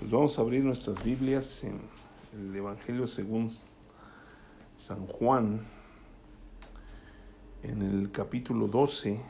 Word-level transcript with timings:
Pues 0.00 0.10
vamos 0.10 0.38
a 0.38 0.40
abrir 0.40 0.64
nuestras 0.64 1.04
Biblias 1.04 1.62
en 1.62 1.78
el 2.32 2.56
Evangelio 2.56 3.06
según 3.06 3.50
San 4.78 5.06
Juan, 5.06 5.60
en 7.62 7.82
el 7.82 8.10
capítulo 8.10 8.66
12, 8.66 9.20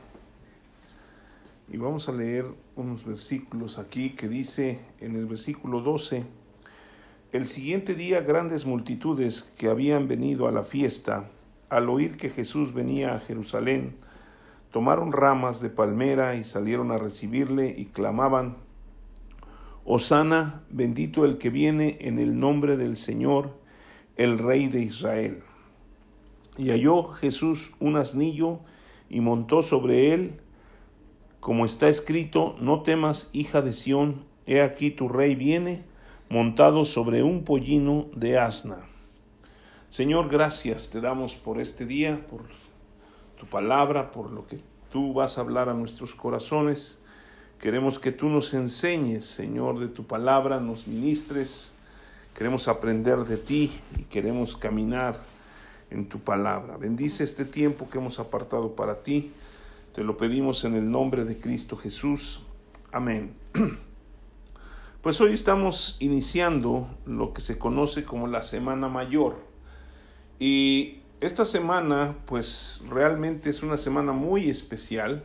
y 1.72 1.76
vamos 1.76 2.08
a 2.08 2.12
leer 2.12 2.46
unos 2.76 3.04
versículos 3.04 3.78
aquí 3.78 4.10
que 4.10 4.28
dice 4.28 4.78
en 5.00 5.16
el 5.16 5.26
versículo 5.26 5.80
12, 5.80 6.24
el 7.32 7.48
siguiente 7.48 7.96
día 7.96 8.20
grandes 8.20 8.64
multitudes 8.64 9.50
que 9.58 9.70
habían 9.70 10.06
venido 10.06 10.46
a 10.46 10.52
la 10.52 10.62
fiesta, 10.62 11.30
al 11.68 11.88
oír 11.88 12.16
que 12.16 12.30
Jesús 12.30 12.72
venía 12.72 13.16
a 13.16 13.18
Jerusalén, 13.18 13.96
tomaron 14.70 15.10
ramas 15.10 15.60
de 15.60 15.70
palmera 15.70 16.36
y 16.36 16.44
salieron 16.44 16.92
a 16.92 16.98
recibirle 16.98 17.74
y 17.76 17.86
clamaban, 17.86 18.69
Osana, 19.92 20.62
bendito 20.70 21.24
el 21.24 21.36
que 21.36 21.50
viene 21.50 21.98
en 22.02 22.20
el 22.20 22.38
nombre 22.38 22.76
del 22.76 22.96
Señor, 22.96 23.58
el 24.16 24.38
Rey 24.38 24.68
de 24.68 24.82
Israel. 24.82 25.42
Y 26.56 26.70
halló 26.70 27.08
Jesús 27.08 27.72
un 27.80 27.96
asnillo 27.96 28.60
y 29.08 29.20
montó 29.20 29.64
sobre 29.64 30.12
él, 30.12 30.40
como 31.40 31.64
está 31.64 31.88
escrito, 31.88 32.54
no 32.60 32.82
temas, 32.84 33.30
hija 33.32 33.62
de 33.62 33.72
Sión, 33.72 34.26
he 34.46 34.62
aquí 34.62 34.92
tu 34.92 35.08
rey 35.08 35.34
viene, 35.34 35.82
montado 36.28 36.84
sobre 36.84 37.24
un 37.24 37.42
pollino 37.42 38.06
de 38.14 38.38
asna. 38.38 38.86
Señor, 39.88 40.28
gracias 40.28 40.90
te 40.90 41.00
damos 41.00 41.34
por 41.34 41.60
este 41.60 41.84
día, 41.84 42.24
por 42.28 42.44
tu 43.36 43.46
palabra, 43.46 44.12
por 44.12 44.30
lo 44.30 44.46
que 44.46 44.60
tú 44.92 45.14
vas 45.14 45.36
a 45.36 45.40
hablar 45.40 45.68
a 45.68 45.74
nuestros 45.74 46.14
corazones. 46.14 46.99
Queremos 47.60 47.98
que 47.98 48.10
tú 48.10 48.30
nos 48.30 48.54
enseñes, 48.54 49.26
Señor, 49.26 49.80
de 49.80 49.88
tu 49.88 50.06
palabra, 50.06 50.60
nos 50.60 50.86
ministres. 50.86 51.74
Queremos 52.34 52.68
aprender 52.68 53.18
de 53.24 53.36
ti 53.36 53.70
y 53.98 54.04
queremos 54.04 54.56
caminar 54.56 55.20
en 55.90 56.08
tu 56.08 56.20
palabra. 56.20 56.78
Bendice 56.78 57.22
este 57.22 57.44
tiempo 57.44 57.90
que 57.90 57.98
hemos 57.98 58.18
apartado 58.18 58.74
para 58.74 59.02
ti. 59.02 59.32
Te 59.94 60.02
lo 60.02 60.16
pedimos 60.16 60.64
en 60.64 60.74
el 60.74 60.90
nombre 60.90 61.26
de 61.26 61.38
Cristo 61.38 61.76
Jesús. 61.76 62.40
Amén. 62.92 63.34
Pues 65.02 65.18
hoy 65.22 65.32
estamos 65.32 65.96
iniciando 65.98 66.86
lo 67.06 67.32
que 67.32 67.40
se 67.40 67.56
conoce 67.56 68.04
como 68.04 68.26
la 68.26 68.42
Semana 68.42 68.86
Mayor. 68.88 69.38
Y 70.38 70.98
esta 71.22 71.46
semana, 71.46 72.16
pues 72.26 72.82
realmente 72.86 73.48
es 73.48 73.62
una 73.62 73.78
semana 73.78 74.12
muy 74.12 74.50
especial. 74.50 75.24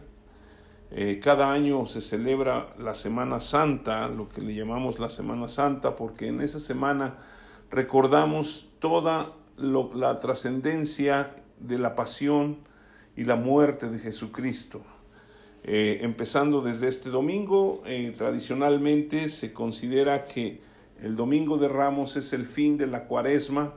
Eh, 0.91 1.19
cada 1.21 1.51
año 1.51 1.87
se 1.87 2.01
celebra 2.01 2.73
la 2.77 2.95
Semana 2.95 3.39
Santa, 3.41 4.07
lo 4.07 4.29
que 4.29 4.41
le 4.41 4.53
llamamos 4.53 4.99
la 4.99 5.09
Semana 5.09 5.47
Santa, 5.47 5.95
porque 5.95 6.27
en 6.27 6.41
esa 6.41 6.59
semana 6.59 7.17
recordamos 7.71 8.69
toda 8.79 9.33
la 9.57 10.15
trascendencia 10.15 11.35
de 11.59 11.79
la 11.79 11.95
pasión 11.95 12.57
y 13.17 13.23
la 13.23 13.35
muerte 13.35 13.89
de 13.89 13.99
Jesucristo. 13.99 14.83
Eh, 15.63 15.99
empezando 16.01 16.61
desde 16.61 16.87
este 16.87 17.09
domingo, 17.09 17.81
eh, 17.85 18.13
tradicionalmente 18.15 19.29
se 19.29 19.51
considera 19.53 20.25
que 20.25 20.61
el 21.01 21.15
domingo 21.15 21.57
de 21.57 21.67
Ramos 21.67 22.15
es 22.15 22.31
el 22.33 22.45
fin 22.45 22.77
de 22.77 22.87
la 22.87 23.05
cuaresma, 23.05 23.73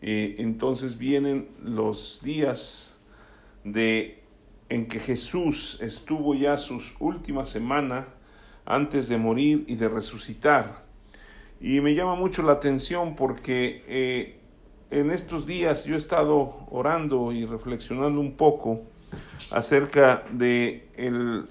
entonces 0.00 0.96
vienen 0.96 1.48
los 1.60 2.20
días 2.22 2.96
de, 3.64 4.22
en 4.68 4.86
que 4.86 5.00
Jesús 5.00 5.78
estuvo 5.80 6.34
ya 6.34 6.58
sus 6.58 6.94
últimas 6.98 7.48
semanas 7.48 8.06
antes 8.64 9.08
de 9.08 9.16
morir 9.16 9.64
y 9.66 9.76
de 9.76 9.88
resucitar. 9.88 10.84
Y 11.60 11.80
me 11.80 11.94
llama 11.94 12.14
mucho 12.14 12.42
la 12.42 12.52
atención 12.52 13.16
porque 13.16 14.38
en 14.90 15.10
estos 15.10 15.46
días 15.46 15.84
yo 15.84 15.94
he 15.94 15.98
estado 15.98 16.66
orando 16.70 17.32
y 17.32 17.44
reflexionando 17.44 18.20
un 18.20 18.36
poco 18.36 18.82
acerca 19.50 20.24
de 20.30 20.88
el, 20.96 21.46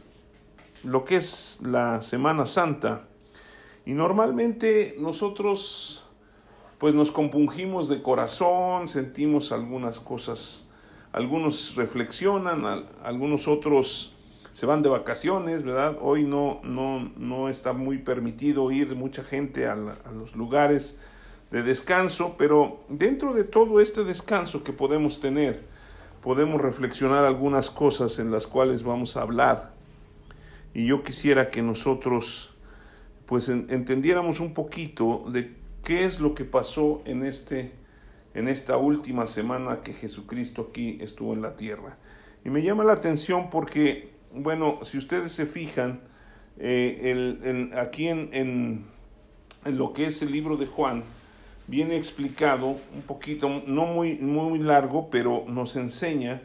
lo 0.84 1.06
que 1.06 1.18
es 1.18 1.60
la 1.62 2.02
Semana 2.02 2.46
Santa. 2.46 3.08
Y 3.86 3.94
normalmente 3.94 4.96
nosotros 5.00 6.04
pues 6.78 6.94
nos 6.94 7.12
compungimos 7.12 7.90
de 7.90 8.04
corazón, 8.04 8.88
sentimos 8.88 9.52
algunas 9.52 10.00
cosas, 10.00 10.67
algunos 11.18 11.76
reflexionan, 11.76 12.86
algunos 13.04 13.48
otros 13.48 14.14
se 14.54 14.66
van 14.66 14.84
de 14.84 14.90
vacaciones, 14.90 15.64
¿verdad? 15.64 15.98
Hoy 16.02 16.24
no, 16.24 16.62
no, 16.64 17.12
no 17.18 17.50
está 17.50 17.74
muy 17.74 17.98
permitido 17.98 18.72
ir 18.72 18.96
mucha 18.96 19.24
gente 19.24 19.68
a, 19.68 19.74
a 19.74 20.12
los 20.12 20.36
lugares 20.36 20.98
de 21.50 21.64
descanso, 21.64 22.36
pero 22.38 22.84
dentro 22.88 23.34
de 23.34 23.44
todo 23.44 23.82
este 23.82 24.04
descanso 24.04 24.64
que 24.64 24.74
podemos 24.74 25.20
tener, 25.20 25.64
podemos 26.22 26.62
reflexionar 26.62 27.26
algunas 27.26 27.72
cosas 27.72 28.20
en 28.20 28.32
las 28.32 28.46
cuales 28.46 28.84
vamos 28.84 29.18
a 29.18 29.22
hablar. 29.24 29.74
Y 30.74 30.86
yo 30.86 31.04
quisiera 31.04 31.48
que 31.48 31.64
nosotros 31.64 32.54
pues 33.26 33.50
entendiéramos 33.50 34.40
un 34.40 34.54
poquito 34.54 35.26
de 35.30 35.56
qué 35.84 36.06
es 36.06 36.20
lo 36.20 36.36
que 36.36 36.46
pasó 36.46 37.02
en 37.06 37.26
este 37.26 37.72
en 38.38 38.48
esta 38.48 38.78
última 38.78 39.26
semana 39.26 39.82
que 39.82 39.94
Jesucristo 39.94 40.68
aquí 40.70 41.00
estuvo 41.02 41.34
en 41.34 41.42
la 41.42 41.56
tierra. 41.56 41.98
Y 42.46 42.52
me 42.52 42.62
llama 42.62 42.84
la 42.84 42.94
atención 42.94 43.50
porque, 43.50 44.12
bueno, 44.32 44.78
si 44.84 45.00
ustedes 45.00 45.32
se 45.32 45.48
fijan, 45.48 46.02
eh, 46.60 47.40
el, 47.44 47.72
aquí 47.76 48.08
en, 48.08 48.30
en, 48.34 48.86
en, 49.66 49.78
lo 49.78 49.92
que 49.92 50.06
es 50.06 50.22
el 50.22 50.32
libro 50.32 50.56
de 50.56 50.68
Juan, 50.68 51.04
viene 51.66 51.98
explicado 51.98 52.78
un 52.94 53.02
poquito, 53.08 53.50
no 53.66 53.88
muy, 53.88 54.20
muy 54.20 54.60
largo, 54.60 55.10
pero 55.10 55.46
nos 55.48 55.76
enseña 55.76 56.44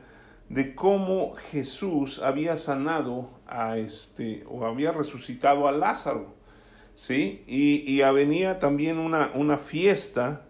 de 0.48 0.74
cómo 0.74 1.34
Jesús 1.50 2.20
había 2.20 2.56
sanado 2.56 3.28
a 3.46 3.76
este, 3.76 4.44
o 4.48 4.64
había 4.64 4.92
resucitado 4.92 5.68
a 5.68 5.72
Lázaro, 5.72 6.34
¿sí? 6.94 7.44
Y, 7.46 7.84
y 7.86 8.00
venía 8.12 8.58
también 8.58 8.96
una, 8.96 9.30
una 9.34 9.58
fiesta 9.58 10.46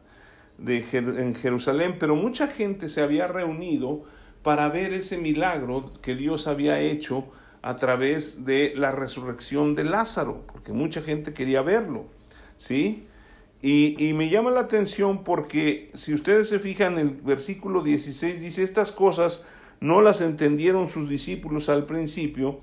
de, 0.62 0.84
en 0.93 1.34
Jerusalén, 1.34 1.97
pero 1.99 2.17
mucha 2.17 2.47
gente 2.47 2.89
se 2.89 3.03
había 3.03 3.27
reunido 3.27 4.05
para 4.43 4.69
ver 4.69 4.93
ese 4.93 5.19
milagro 5.19 5.91
que 6.03 6.15
Dios 6.15 6.47
había 6.47 6.81
hecho 6.81 7.27
a 7.62 7.77
través 7.77 8.45
de 8.45 8.73
la 8.77 8.91
resurrección 8.91 9.75
de 9.75 9.84
Lázaro, 9.84 10.45
porque 10.53 10.73
mucha 10.73 11.00
gente 11.00 11.33
quería 11.33 11.62
verlo, 11.62 12.06
¿sí? 12.56 13.06
Y, 13.65 14.12
me 14.15 14.28
llama 14.28 14.50
la 14.50 14.61
atención 14.61 15.23
porque 15.23 15.89
si 15.95 16.12
ustedes 16.12 16.49
se 16.49 16.59
fijan, 16.59 16.94
en 16.94 16.99
el 16.99 17.11
versículo 17.11 17.84
16 17.84 18.41
dice, 18.41 18.65
estas 18.65 18.91
cosas 18.91 19.44
no 19.79 20.03
las 20.03 20.21
entendieron 20.21 20.89
sus 20.89 21.09
discípulos 21.09 21.69
al 21.69 21.87
principio, 21.87 22.59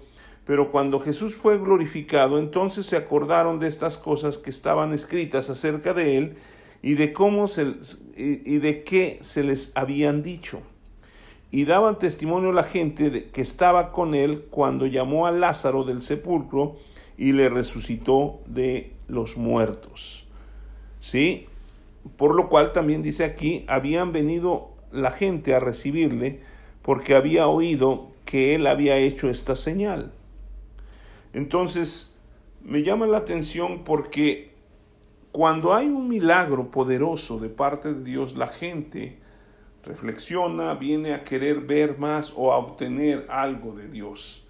pero 0.46 0.72
cuando 0.72 1.00
Jesús 1.00 1.38
fue 1.38 1.58
glorificado, 1.58 2.38
entonces 2.38 2.86
se 2.86 2.98
acordaron 2.98 3.60
de 3.60 3.70
estas 3.70 3.96
cosas 3.96 4.38
que 4.38 4.50
estaban 4.50 4.92
escritas 4.92 5.50
acerca 5.50 5.94
de 5.94 6.18
él 6.18 6.38
y 6.82 6.94
de 6.94 7.14
cómo 7.14 7.48
se, 7.48 7.76
y 8.16 8.58
de 8.58 8.84
qué 8.84 9.20
se 9.22 9.44
les 9.44 9.72
habían 9.76 10.24
dicho. 10.24 10.62
Y 11.52 11.66
daban 11.66 11.98
testimonio 11.98 12.52
la 12.52 12.64
gente 12.64 13.30
que 13.32 13.42
estaba 13.42 13.92
con 13.92 14.14
él 14.14 14.46
cuando 14.50 14.86
llamó 14.86 15.26
a 15.26 15.32
Lázaro 15.32 15.84
del 15.84 16.02
sepulcro 16.02 16.78
y 17.18 17.32
le 17.32 17.50
resucitó 17.50 18.40
de 18.46 18.94
los 19.08 19.36
muertos. 19.36 20.26
¿sí? 21.00 21.48
Por 22.18 22.36
lo 22.36 22.50
cual 22.50 22.72
también 22.72 23.04
dice 23.04 23.24
aquí, 23.24 23.66
habían 23.68 24.12
venido 24.12 24.70
la 24.92 25.12
gente 25.12 25.54
a 25.54 25.60
recibirle 25.60 26.40
porque 26.82 27.16
había 27.16 27.48
oído 27.48 28.12
que 28.26 28.56
él 28.56 28.68
había 28.68 28.98
hecho 28.98 29.30
esta 29.30 29.56
señal. 29.56 30.14
Entonces, 31.34 32.16
me 32.64 32.84
llama 32.84 33.08
la 33.08 33.18
atención 33.18 33.84
porque 33.84 34.52
cuando 35.32 35.74
hay 35.74 35.88
un 35.88 36.08
milagro 36.08 36.72
poderoso 36.72 37.38
de 37.40 37.50
parte 37.50 37.94
de 37.94 38.04
Dios, 38.04 38.36
la 38.36 38.48
gente 38.48 39.20
reflexiona, 39.84 40.74
viene 40.74 41.14
a 41.14 41.24
querer 41.24 41.62
ver 41.62 41.98
más 41.98 42.34
o 42.36 42.52
a 42.52 42.58
obtener 42.58 43.28
algo 43.30 43.74
de 43.74 43.88
Dios. 43.88 44.46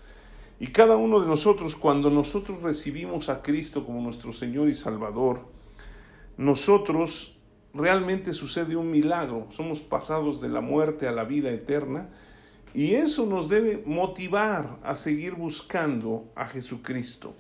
Y 0.60 0.68
cada 0.68 0.98
uno 0.98 1.20
de 1.22 1.28
nosotros, 1.28 1.76
cuando 1.76 2.10
nosotros 2.10 2.62
recibimos 2.62 3.30
a 3.30 3.42
Cristo 3.42 3.86
como 3.86 4.02
nuestro 4.02 4.34
Señor 4.34 4.70
y 4.70 4.76
Salvador, 4.76 5.48
nosotros 6.38 7.38
realmente 7.74 8.34
sucede 8.34 8.76
un 8.76 8.90
milagro, 8.90 9.48
somos 9.52 9.82
pasados 9.82 10.42
de 10.42 10.50
la 10.50 10.62
muerte 10.62 11.08
a 11.08 11.12
la 11.12 11.24
vida 11.24 11.52
eterna 11.52 12.10
y 12.74 12.96
eso 12.96 13.26
nos 13.26 13.50
debe 13.50 13.84
motivar 13.86 14.80
a 14.84 14.96
seguir 14.96 15.36
buscando 15.36 16.32
a 16.36 16.46
Jesucristo. 16.46 17.36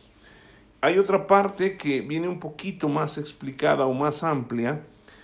Hay 0.81 0.97
otra 0.97 1.27
parte 1.27 1.75
que 1.75 1.99
viene 1.99 2.29
un 2.29 2.39
poquito 2.39 2.87
más 2.87 3.17
explicada 3.17 3.85
o 3.85 3.93
más 3.93 4.23
amplia 4.23 4.81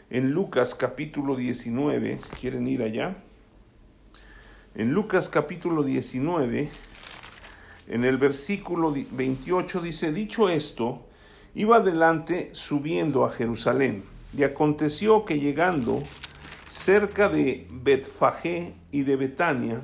en 0.09 0.31
Lucas 0.31 0.75
capítulo 0.75 1.37
19, 1.37 2.19
si 2.19 2.29
quieren 2.31 2.67
ir 2.67 2.83
allá. 2.83 3.15
En 4.75 4.91
Lucas 4.91 5.29
capítulo 5.29 5.83
19, 5.83 6.69
en 7.87 8.03
el 8.03 8.17
versículo 8.17 8.93
28 9.11 9.79
dice, 9.79 10.11
dicho 10.11 10.49
esto, 10.49 11.05
iba 11.53 11.77
adelante 11.77 12.49
subiendo 12.51 13.23
a 13.23 13.29
Jerusalén. 13.29 14.03
Y 14.37 14.43
aconteció 14.43 15.23
que 15.23 15.39
llegando 15.39 16.03
cerca 16.67 17.29
de 17.29 17.65
Betfagé 17.71 18.73
y 18.91 19.03
de 19.03 19.15
Betania, 19.15 19.81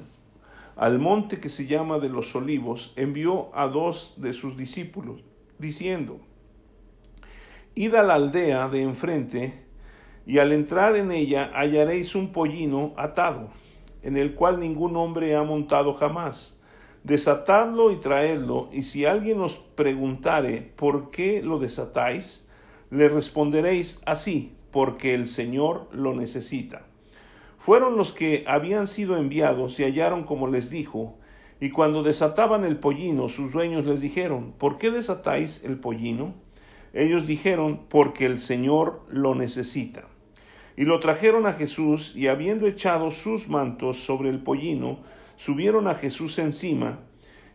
al 0.76 1.00
monte 1.00 1.40
que 1.40 1.48
se 1.48 1.66
llama 1.66 1.98
de 2.00 2.10
los 2.10 2.36
olivos, 2.36 2.92
envió 2.98 3.56
a 3.56 3.70
dos 3.70 4.16
de 4.18 4.34
sus 4.34 4.58
discípulos, 4.58 5.31
diciendo, 5.62 6.20
Id 7.76 7.96
a 7.96 8.04
la 8.04 8.16
aldea 8.16 8.68
de 8.68 8.82
enfrente, 8.82 9.64
y 10.26 10.40
al 10.40 10.52
entrar 10.52 10.96
en 10.98 11.12
ella 11.12 11.52
hallaréis 11.54 12.16
un 12.16 12.34
pollino 12.34 12.94
atado, 12.98 13.50
en 14.04 14.18
el 14.18 14.36
cual 14.36 14.60
ningún 14.60 14.98
hombre 14.98 15.36
ha 15.36 15.44
montado 15.44 15.94
jamás. 15.94 16.60
Desatadlo 17.04 17.92
y 17.92 17.96
traedlo, 17.96 18.70
y 18.72 18.84
si 18.84 19.06
alguien 19.06 19.40
os 19.40 19.58
preguntare 19.58 20.74
por 20.76 21.12
qué 21.12 21.42
lo 21.42 21.60
desatáis, 21.60 22.46
le 22.90 23.08
responderéis 23.08 24.00
así, 24.06 24.56
porque 24.72 25.14
el 25.14 25.28
Señor 25.28 25.88
lo 25.92 26.14
necesita. 26.14 26.86
Fueron 27.58 27.96
los 27.96 28.12
que 28.12 28.44
habían 28.48 28.88
sido 28.88 29.18
enviados 29.18 29.80
y 29.80 29.84
hallaron 29.84 30.24
como 30.24 30.48
les 30.48 30.70
dijo, 30.70 31.18
y 31.62 31.70
cuando 31.70 32.02
desataban 32.02 32.66
el 32.66 32.78
pollino, 32.78 33.30
sus 33.30 33.52
dueños 33.52 33.86
les 33.86 34.02
dijeron, 34.02 34.56
¿por 34.58 34.80
qué 34.80 34.90
desatáis 34.90 35.64
el 35.64 35.78
pollino? 35.80 36.34
Ellos 36.92 37.28
dijeron, 37.28 37.82
porque 37.88 38.26
el 38.26 38.40
Señor 38.40 39.04
lo 39.10 39.36
necesita. 39.36 40.06
Y 40.76 40.86
lo 40.86 41.00
trajeron 41.00 41.46
a 41.46 41.54
Jesús, 41.54 42.16
y 42.16 42.30
habiendo 42.30 42.66
echado 42.66 43.12
sus 43.12 43.48
mantos 43.48 43.98
sobre 43.98 44.32
el 44.32 44.40
pollino, 44.40 45.02
subieron 45.36 45.88
a 45.88 45.94
Jesús 45.94 46.40
encima, 46.40 47.02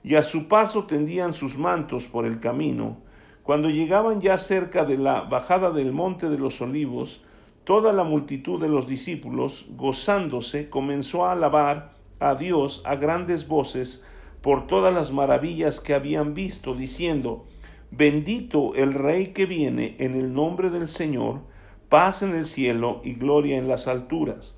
y 0.05 0.15
a 0.15 0.23
su 0.23 0.47
paso 0.47 0.85
tendían 0.85 1.33
sus 1.33 1.59
mantos 1.59 2.07
por 2.07 2.27
el 2.27 2.39
camino. 2.39 2.99
Cuando 3.43 3.71
llegaban 3.71 4.21
ya 4.21 4.39
cerca 4.39 4.85
de 4.85 4.99
la 4.99 5.23
bajada 5.23 5.73
del 5.73 5.93
monte 5.93 6.31
de 6.31 6.39
los 6.39 6.61
olivos, 6.61 7.25
toda 7.65 7.93
la 7.93 8.05
multitud 8.05 8.61
de 8.61 8.69
los 8.69 8.87
discípulos, 8.87 9.67
gozándose, 9.71 10.71
comenzó 10.71 11.27
a 11.27 11.33
alabar 11.33 11.96
a 12.19 12.35
Dios 12.35 12.83
a 12.85 12.97
grandes 12.97 13.49
voces 13.49 14.03
por 14.41 14.67
todas 14.67 14.95
las 14.95 15.13
maravillas 15.13 15.81
que 15.81 15.95
habían 15.95 16.35
visto, 16.35 16.75
diciendo, 16.75 17.47
Bendito 17.91 18.75
el 18.75 18.95
Rey 18.95 19.29
que 19.29 19.47
viene 19.47 19.97
en 19.99 20.15
el 20.15 20.35
nombre 20.35 20.71
del 20.71 20.89
Señor, 20.89 21.41
paz 21.89 22.23
en 22.23 22.35
el 22.35 22.45
cielo 22.45 23.01
y 23.05 23.15
gloria 23.15 23.57
en 23.57 23.69
las 23.69 23.89
alturas. 23.89 24.55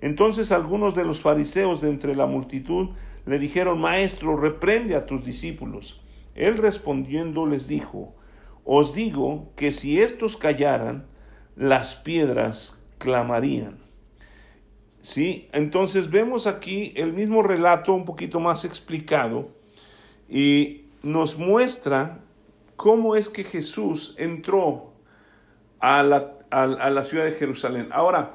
Entonces 0.00 0.52
algunos 0.52 0.94
de 0.94 1.04
los 1.04 1.20
fariseos 1.20 1.80
de 1.80 1.90
entre 1.90 2.16
la 2.16 2.26
multitud 2.26 2.90
le 3.26 3.38
dijeron, 3.38 3.80
Maestro, 3.80 4.36
reprende 4.36 4.96
a 4.96 5.06
tus 5.06 5.24
discípulos. 5.24 6.00
Él 6.34 6.56
respondiendo 6.56 7.44
les 7.44 7.68
dijo, 7.68 8.14
Os 8.64 8.94
digo 8.94 9.52
que 9.56 9.72
si 9.72 10.00
estos 10.00 10.36
callaran, 10.36 11.06
las 11.56 11.96
piedras 11.96 12.82
clamarían. 12.98 13.79
¿Sí? 15.02 15.48
Entonces 15.52 16.10
vemos 16.10 16.46
aquí 16.46 16.92
el 16.96 17.12
mismo 17.12 17.42
relato 17.42 17.94
un 17.94 18.04
poquito 18.04 18.38
más 18.38 18.64
explicado 18.64 19.48
y 20.28 20.84
nos 21.02 21.38
muestra 21.38 22.20
cómo 22.76 23.16
es 23.16 23.28
que 23.28 23.44
Jesús 23.44 24.14
entró 24.18 24.92
a 25.80 26.02
la, 26.02 26.34
a, 26.50 26.66
la 26.66 27.02
ciudad 27.02 27.24
de 27.24 27.32
Jerusalén. 27.32 27.88
Ahora, 27.92 28.34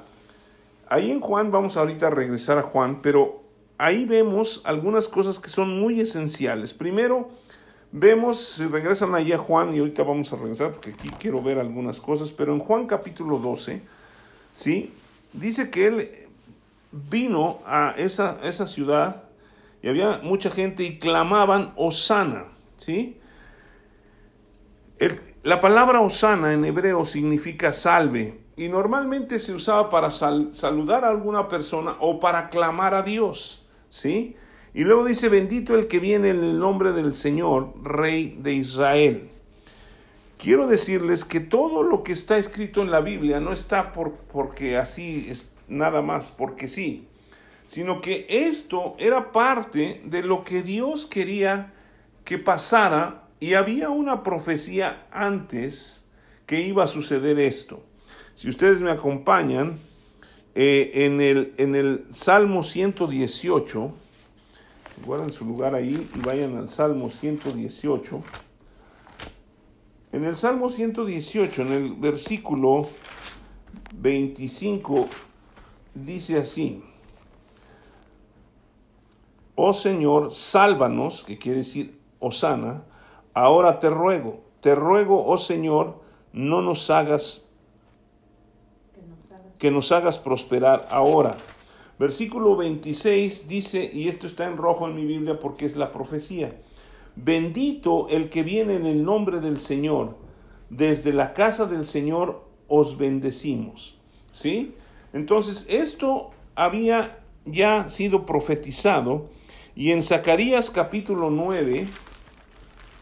ahí 0.88 1.12
en 1.12 1.20
Juan, 1.20 1.52
vamos 1.52 1.78
ahorita 1.78 2.08
a 2.08 2.10
regresar 2.10 2.58
a 2.58 2.64
Juan, 2.64 3.02
pero 3.02 3.44
ahí 3.78 4.06
vemos 4.06 4.62
algunas 4.66 5.08
cosas 5.08 5.40
que 5.40 5.50
son 5.50 5.80
muy 5.80 6.00
esenciales. 6.00 6.74
Primero, 6.74 7.30
vemos, 7.92 8.40
si 8.40 8.66
regresan 8.66 9.16
allí 9.16 9.34
a 9.34 9.38
Juan, 9.38 9.76
y 9.76 9.80
ahorita 9.80 10.04
vamos 10.04 10.34
a 10.34 10.38
regresar 10.38 10.72
porque 10.72 10.92
aquí 10.92 11.10
quiero 11.20 11.42
ver 11.42 11.60
algunas 11.60 12.00
cosas, 12.00 12.32
pero 12.32 12.54
en 12.54 12.60
Juan 12.60 12.88
capítulo 12.88 13.40
12, 13.40 13.82
¿sí? 14.54 14.94
Dice 15.34 15.70
que 15.70 15.88
él 15.88 16.25
vino 17.10 17.60
a 17.66 17.94
esa, 17.98 18.40
esa 18.44 18.68
ciudad 18.68 19.24
y 19.82 19.90
había 19.90 20.20
mucha 20.24 20.50
gente 20.50 20.84
y 20.84 20.98
clamaban 20.98 21.74
Osana, 21.76 22.46
¿sí? 22.78 23.20
la 25.44 25.62
palabra 25.62 26.00
Osana 26.02 26.54
en 26.54 26.66
hebreo 26.66 27.06
significa 27.06 27.74
salve 27.74 28.40
y 28.56 28.70
normalmente 28.70 29.40
se 29.40 29.54
usaba 29.54 29.90
para 29.90 30.10
saludar 30.10 31.04
a 31.04 31.10
alguna 31.10 31.50
persona 31.50 31.98
o 32.00 32.20
para 32.20 32.50
clamar 32.50 32.94
a 32.94 33.02
Dios, 33.02 33.66
¿sí? 33.90 34.36
Y 34.74 34.84
luego 34.84 35.06
dice, 35.06 35.30
bendito 35.30 35.76
el 35.76 35.88
que 35.88 36.00
viene 36.00 36.30
en 36.30 36.44
el 36.44 36.60
nombre 36.60 36.94
del 36.94 37.14
Señor, 37.14 37.74
Rey 37.84 38.38
de 38.42 38.54
Israel. 38.54 39.30
Quiero 40.38 40.68
decirles 40.68 41.24
que 41.24 41.40
todo 41.40 41.84
lo 41.84 42.04
que 42.04 42.12
está 42.12 42.38
escrito 42.38 42.82
en 42.82 42.92
la 42.92 43.02
Biblia 43.02 43.40
no 43.40 43.54
está 43.54 43.94
por, 43.94 44.14
porque 44.14 44.78
así 44.78 45.28
es 45.30 45.55
nada 45.68 46.02
más, 46.02 46.32
porque 46.32 46.68
sí, 46.68 47.08
sino 47.68 48.02
que 48.02 48.26
esto 48.30 48.96
era 49.00 49.32
parte 49.32 50.02
de 50.06 50.24
lo 50.24 50.44
que 50.44 50.62
Dios 50.62 51.08
quería 51.08 51.74
que 52.24 52.38
pasara 52.38 53.28
y 53.40 53.54
había 53.54 53.90
una 53.90 54.24
profecía 54.24 55.08
antes 55.12 56.04
que 56.46 56.62
iba 56.62 56.84
a 56.84 56.88
suceder 56.88 57.40
esto. 57.40 57.84
Si 58.34 58.50
ustedes 58.50 58.82
me 58.82 58.92
acompañan, 58.92 59.80
eh, 60.58 61.06
en, 61.06 61.20
el, 61.20 61.54
en 61.58 61.76
el 61.76 62.06
Salmo 62.12 62.64
118, 62.64 63.94
guarden 65.06 65.32
su 65.32 65.44
lugar 65.44 65.76
ahí 65.76 66.10
y 66.16 66.20
vayan 66.20 66.56
al 66.56 66.70
Salmo 66.70 67.10
118. 67.10 68.24
En 70.14 70.24
el 70.24 70.38
Salmo 70.38 70.70
118, 70.70 71.62
en 71.62 71.72
el 71.74 71.94
versículo 71.96 72.88
25, 73.96 75.10
dice 75.96 76.38
así, 76.38 76.84
Oh 79.56 79.74
Señor, 79.74 80.34
sálvanos, 80.34 81.24
que 81.24 81.38
quiere 81.38 81.60
decir 81.60 82.00
Osana, 82.20 82.84
Ahora 83.36 83.82
te 83.82 83.90
ruego, 83.90 84.46
te 84.62 84.76
ruego, 84.76 85.26
oh 85.28 85.38
Señor, 85.38 86.00
no 86.32 86.62
nos 86.62 86.90
hagas 86.90 87.50
que 89.58 89.72
nos 89.72 89.92
hagas 89.92 90.18
prosperar 90.18 90.88
ahora. 90.90 91.36
Versículo 92.00 92.56
26 92.56 93.50
dice, 93.50 93.90
y 93.92 94.08
esto 94.08 94.26
está 94.26 94.48
en 94.48 94.56
rojo 94.56 94.88
en 94.88 94.96
mi 94.96 95.06
Biblia 95.06 95.40
porque 95.40 95.66
es 95.66 95.76
la 95.76 95.92
profecía, 95.92 96.56
bendito 97.18 98.08
el 98.08 98.30
que 98.30 98.44
viene 98.44 98.76
en 98.76 98.86
el 98.86 99.04
nombre 99.04 99.42
del 99.42 99.60
Señor, 99.60 100.16
desde 100.70 101.12
la 101.12 101.34
casa 101.34 101.66
del 101.66 101.84
Señor 101.86 102.46
os 102.70 102.98
bendecimos. 102.98 103.98
¿Sí? 104.32 104.76
Entonces, 105.16 105.66
esto 105.70 106.32
había 106.56 107.20
ya 107.46 107.88
sido 107.88 108.26
profetizado 108.26 109.30
y 109.74 109.92
en 109.92 110.04
Zacarías 110.04 110.70
capítulo 110.70 111.30
9, 111.30 111.88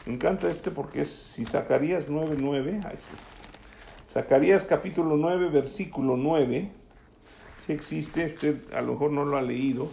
me 0.06 0.14
encanta 0.14 0.48
este 0.48 0.70
porque 0.70 1.02
es 1.02 1.10
si 1.10 1.44
Zacarías 1.44 2.10
9.9, 2.10 2.84
Zacarías 4.08 4.64
capítulo 4.64 5.18
9, 5.18 5.50
versículo 5.50 6.16
9, 6.16 6.70
si 7.58 7.74
existe, 7.74 8.28
usted 8.28 8.72
a 8.76 8.84
lo 8.84 8.92
mejor 8.92 9.12
no 9.12 9.26
lo 9.26 9.36
ha 9.36 9.42
leído, 9.42 9.90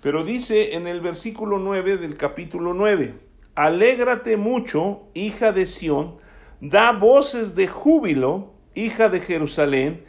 pero 0.00 0.22
dice 0.22 0.76
en 0.76 0.86
el 0.86 1.00
versículo 1.00 1.58
9 1.58 1.96
del 1.96 2.16
capítulo 2.16 2.72
9, 2.72 3.14
Alégrate 3.56 4.36
mucho, 4.36 5.08
hija 5.12 5.50
de 5.50 5.66
Sión, 5.66 6.18
da 6.60 6.92
voces 6.92 7.56
de 7.56 7.66
júbilo, 7.66 8.52
hija 8.76 9.08
de 9.08 9.18
Jerusalén, 9.18 10.04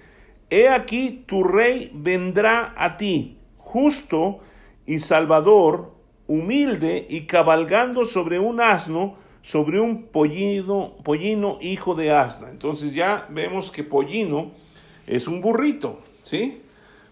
he 0.50 0.70
aquí 0.70 1.24
tu 1.25 1.44
rey 1.44 1.91
vendrá 1.94 2.74
a 2.77 2.98
ti, 2.98 3.38
justo 3.58 4.39
y 4.86 5.00
salvador, 5.00 5.94
humilde 6.27 7.06
y 7.10 7.22
cabalgando 7.22 8.06
sobre 8.06 8.39
un 8.39 8.62
asno, 8.62 9.15
sobre 9.41 9.79
un 9.79 10.08
pollino, 10.08 10.96
pollino 11.03 11.58
hijo 11.62 11.96
de 11.96 12.12
asna. 12.12 12.50
Entonces 12.50 12.94
ya 12.94 13.27
vemos 13.29 13.72
que 13.72 13.84
pollino 13.84 14.51
es 15.08 15.27
un 15.27 15.41
burrito, 15.41 16.01
¿sí? 16.22 16.62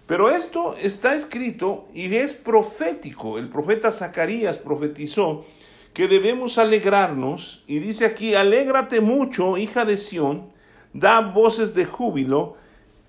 Pero 0.06 0.30
esto 0.30 0.76
está 0.80 1.16
escrito 1.16 1.86
y 1.94 2.16
es 2.16 2.34
profético. 2.34 3.38
El 3.38 3.50
profeta 3.50 3.92
Zacarías 3.92 4.58
profetizó 4.58 5.46
que 5.94 6.08
debemos 6.08 6.58
alegrarnos 6.58 7.64
y 7.68 7.80
dice 7.80 8.06
aquí, 8.06 8.36
alégrate 8.36 9.02
mucho, 9.02 9.58
hija 9.58 9.84
de 9.84 9.98
Sión, 9.98 10.50
da 10.94 11.20
voces 11.20 11.74
de 11.74 11.86
júbilo, 11.86 12.56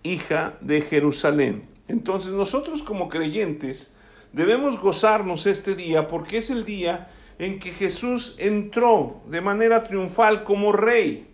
hija 0.02 0.58
de 0.60 0.80
Jerusalén. 0.80 1.68
Entonces 1.88 2.32
nosotros 2.32 2.82
como 2.82 3.08
creyentes 3.08 3.92
debemos 4.32 4.78
gozarnos 4.78 5.46
este 5.46 5.74
día 5.74 6.08
porque 6.08 6.38
es 6.38 6.50
el 6.50 6.64
día 6.64 7.10
en 7.38 7.58
que 7.58 7.70
Jesús 7.70 8.34
entró 8.38 9.22
de 9.26 9.40
manera 9.40 9.84
triunfal 9.84 10.44
como 10.44 10.72
rey. 10.72 11.28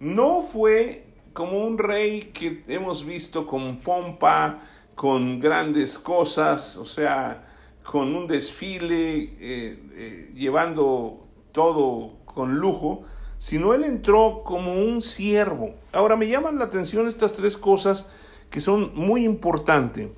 No 0.00 0.42
fue 0.42 1.06
como 1.32 1.64
un 1.64 1.78
rey 1.78 2.30
que 2.32 2.62
hemos 2.68 3.04
visto 3.04 3.46
con 3.46 3.80
pompa, 3.80 4.60
con 4.94 5.40
grandes 5.40 5.98
cosas, 5.98 6.76
o 6.76 6.86
sea, 6.86 7.44
con 7.82 8.14
un 8.14 8.26
desfile, 8.26 9.34
eh, 9.40 9.78
eh, 9.94 10.32
llevando 10.34 11.26
todo 11.52 12.18
con 12.24 12.54
lujo, 12.54 13.04
sino 13.38 13.74
él 13.74 13.84
entró 13.84 14.42
como 14.44 14.74
un 14.74 15.02
siervo. 15.02 15.74
Ahora 15.92 16.16
me 16.16 16.28
llaman 16.28 16.58
la 16.58 16.64
atención 16.64 17.06
estas 17.06 17.32
tres 17.34 17.56
cosas 17.56 18.06
que 18.50 18.60
son 18.60 18.92
muy 18.94 19.24
importantes, 19.24 20.08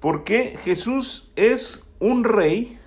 porque 0.00 0.56
Jesús 0.64 1.30
es 1.36 1.84
un 2.00 2.24
rey, 2.24 2.78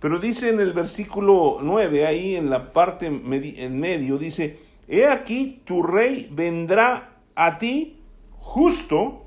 pero 0.00 0.18
dice 0.18 0.48
en 0.48 0.60
el 0.60 0.72
versículo 0.72 1.58
9, 1.62 2.06
ahí 2.06 2.36
en 2.36 2.50
la 2.50 2.72
parte 2.72 3.06
en 3.06 3.80
medio, 3.80 4.18
dice, 4.18 4.58
he 4.88 5.06
aquí 5.06 5.62
tu 5.64 5.82
rey 5.82 6.28
vendrá 6.32 7.16
a 7.34 7.58
ti 7.58 8.00
justo 8.38 9.24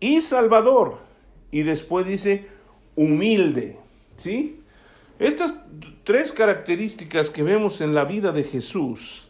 y 0.00 0.20
salvador. 0.20 0.98
Y 1.50 1.62
después 1.62 2.06
dice, 2.06 2.48
humilde. 2.96 3.78
¿Sí? 4.16 4.60
Estas 5.18 5.60
tres 6.02 6.32
características 6.32 7.30
que 7.30 7.42
vemos 7.42 7.80
en 7.80 7.94
la 7.94 8.04
vida 8.04 8.32
de 8.32 8.44
Jesús 8.44 9.28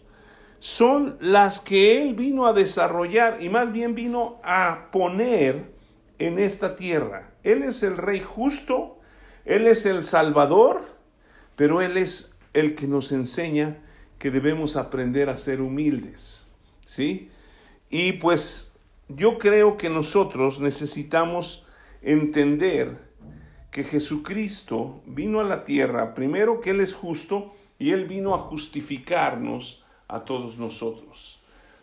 son 0.58 1.18
las 1.20 1.60
que 1.60 2.02
Él 2.02 2.14
vino 2.14 2.46
a 2.46 2.54
desarrollar 2.54 3.36
y 3.40 3.50
más 3.50 3.70
bien 3.70 3.94
vino 3.94 4.40
a 4.42 4.88
poner 4.90 5.72
en 6.18 6.38
esta 6.38 6.74
tierra. 6.74 7.34
Él 7.42 7.62
es 7.62 7.82
el 7.82 7.98
Rey 7.98 8.20
justo, 8.20 8.98
Él 9.44 9.66
es 9.66 9.84
el 9.84 10.04
Salvador, 10.04 10.86
pero 11.54 11.82
Él 11.82 11.98
es 11.98 12.36
el 12.54 12.74
que 12.74 12.86
nos 12.86 13.12
enseña 13.12 13.82
que 14.18 14.30
debemos 14.30 14.76
aprender 14.76 15.28
a 15.28 15.36
ser 15.36 15.60
humildes. 15.60 16.46
¿Sí? 16.86 17.28
Y 17.90 18.14
pues 18.14 18.72
yo 19.08 19.38
creo 19.38 19.76
que 19.76 19.90
nosotros 19.90 20.60
necesitamos 20.60 21.66
entender 22.00 22.96
que 23.74 23.82
Jesucristo 23.82 25.00
vino 25.04 25.40
a 25.40 25.42
la 25.42 25.64
tierra, 25.64 26.14
primero 26.14 26.60
que 26.60 26.70
Él 26.70 26.80
es 26.80 26.94
justo 26.94 27.54
y 27.76 27.90
Él 27.90 28.04
vino 28.04 28.32
a 28.32 28.38
justificarnos 28.38 29.82
a 30.06 30.20
todos 30.20 30.58
nosotros. 30.58 31.40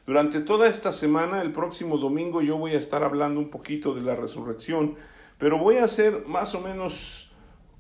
Durante 0.08 0.40
toda 0.40 0.70
esta 0.70 0.94
semana, 0.94 1.42
el 1.42 1.52
próximo 1.52 1.98
domingo, 1.98 2.42
yo 2.42 2.56
voy 2.56 2.72
a 2.72 2.78
estar 2.78 3.04
hablando 3.04 3.42
un 3.42 3.50
poquito 3.50 3.94
de 3.94 4.00
la 4.00 4.16
resurrección, 4.16 4.96
pero 5.38 5.60
voy 5.60 5.76
a 5.76 5.84
hacer 5.84 6.24
más 6.28 6.56
o 6.56 6.62
menos, 6.62 7.30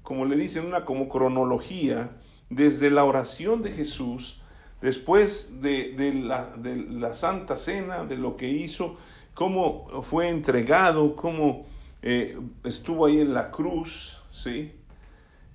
como 0.04 0.26
le 0.26 0.36
dicen, 0.36 0.66
una 0.66 0.84
como 0.84 1.08
cronología, 1.08 2.12
desde 2.50 2.92
la 2.92 3.06
oración 3.06 3.64
de 3.64 3.72
Jesús, 3.72 4.42
después 4.82 5.62
de, 5.62 5.94
de, 5.94 6.14
la, 6.16 6.48
de 6.58 6.76
la 6.76 7.14
Santa 7.14 7.56
Cena, 7.56 8.04
de 8.04 8.18
lo 8.18 8.36
que 8.36 8.50
hizo, 8.50 8.98
cómo 9.34 10.04
fue 10.04 10.28
entregado, 10.28 11.16
cómo 11.16 11.71
eh, 12.02 12.38
estuvo 12.64 13.06
ahí 13.06 13.20
en 13.20 13.34
la 13.34 13.52
cruz, 13.52 14.22
¿sí? 14.32 14.72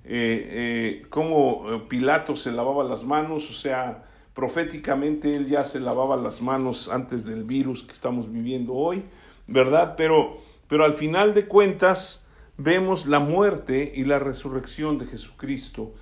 Eh, 0.04 0.48
eh, 0.50 1.06
cómo 1.10 1.88
Pilato 1.88 2.36
se 2.36 2.52
lavaba 2.52 2.84
las 2.84 3.02
manos, 3.02 3.50
o 3.50 3.54
sea, 3.54 4.04
proféticamente 4.34 5.34
él 5.34 5.46
ya 5.46 5.64
se 5.64 5.80
lavaba 5.80 6.16
las 6.16 6.40
manos 6.40 6.88
antes 6.88 7.24
del 7.24 7.42
virus 7.42 7.82
que 7.82 7.92
estamos 7.92 8.30
viviendo 8.30 8.74
hoy, 8.74 9.02
¿verdad? 9.48 9.94
Pero, 9.96 10.38
pero 10.68 10.84
al 10.84 10.94
final 10.94 11.34
de 11.34 11.46
cuentas 11.46 12.26
vemos 12.56 13.06
la 13.06 13.18
muerte 13.18 13.92
y 13.94 14.04
la 14.04 14.18
resurrección 14.18 14.98
de 14.98 15.06
Jesucristo 15.06 15.94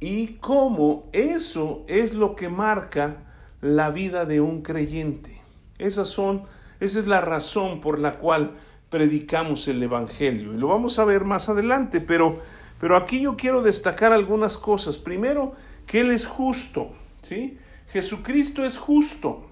y 0.00 0.34
cómo 0.38 1.08
eso 1.12 1.84
es 1.88 2.14
lo 2.14 2.36
que 2.36 2.48
marca 2.48 3.24
la 3.60 3.90
vida 3.90 4.24
de 4.24 4.40
un 4.40 4.62
creyente. 4.62 5.40
Esas 5.78 6.08
son, 6.08 6.44
esa 6.80 6.98
es 6.98 7.06
la 7.06 7.20
razón 7.20 7.80
por 7.80 7.98
la 7.98 8.18
cual 8.18 8.56
predicamos 8.90 9.68
el 9.68 9.82
Evangelio. 9.82 10.54
Y 10.54 10.56
lo 10.56 10.68
vamos 10.68 10.98
a 10.98 11.04
ver 11.04 11.24
más 11.24 11.48
adelante, 11.48 12.00
pero, 12.00 12.40
pero 12.80 12.96
aquí 12.96 13.20
yo 13.22 13.36
quiero 13.36 13.62
destacar 13.62 14.12
algunas 14.12 14.58
cosas. 14.58 14.98
Primero, 14.98 15.54
que 15.86 16.00
Él 16.00 16.10
es 16.10 16.26
justo, 16.26 16.90
¿sí? 17.22 17.58
Jesucristo 17.92 18.64
es 18.64 18.78
justo, 18.78 19.46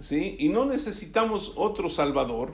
¿sí? 0.00 0.36
Y 0.38 0.48
no 0.48 0.64
necesitamos 0.64 1.52
otro 1.56 1.88
Salvador, 1.88 2.52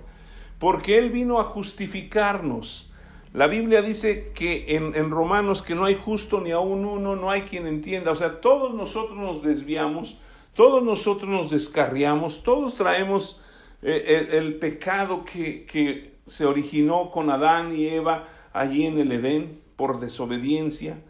porque 0.59 0.99
Él 0.99 1.11
vino 1.11 1.41
a 1.41 1.45
justificarnos. 1.45 2.91
La 3.35 3.47
Biblia 3.47 3.83
dice 3.83 4.33
que 4.35 4.77
en, 4.77 4.95
en, 4.95 5.11
Romanos 5.11 5.63
que 5.63 5.75
no 5.75 5.85
hay 5.85 5.95
justo 5.95 6.41
ni 6.41 6.51
aún 6.51 6.85
uno, 6.85 7.15
no 7.15 7.31
hay 7.31 7.43
quien 7.43 7.67
entienda. 7.67 8.11
O 8.11 8.17
sea, 8.17 8.41
todos 8.41 8.75
nosotros 8.75 9.19
nos 9.19 9.43
desviamos, 9.43 10.17
todos 10.55 10.83
nosotros 10.83 11.31
nos 11.31 11.51
descarriamos, 11.51 12.43
todos 12.43 12.75
traemos 12.75 13.43
eh, 13.83 14.29
el, 14.33 14.59
pecado 14.59 15.25
que, 15.25 15.65
que 15.65 16.19
se 16.27 16.47
originó 16.47 17.11
con 17.11 17.31
Adán 17.31 17.75
y 17.75 17.87
Eva 17.89 18.29
allí 18.53 18.87
en 18.87 18.99
el 18.99 19.13
Edén 19.13 19.61
por 19.77 20.01
desobediencia. 20.01 21.01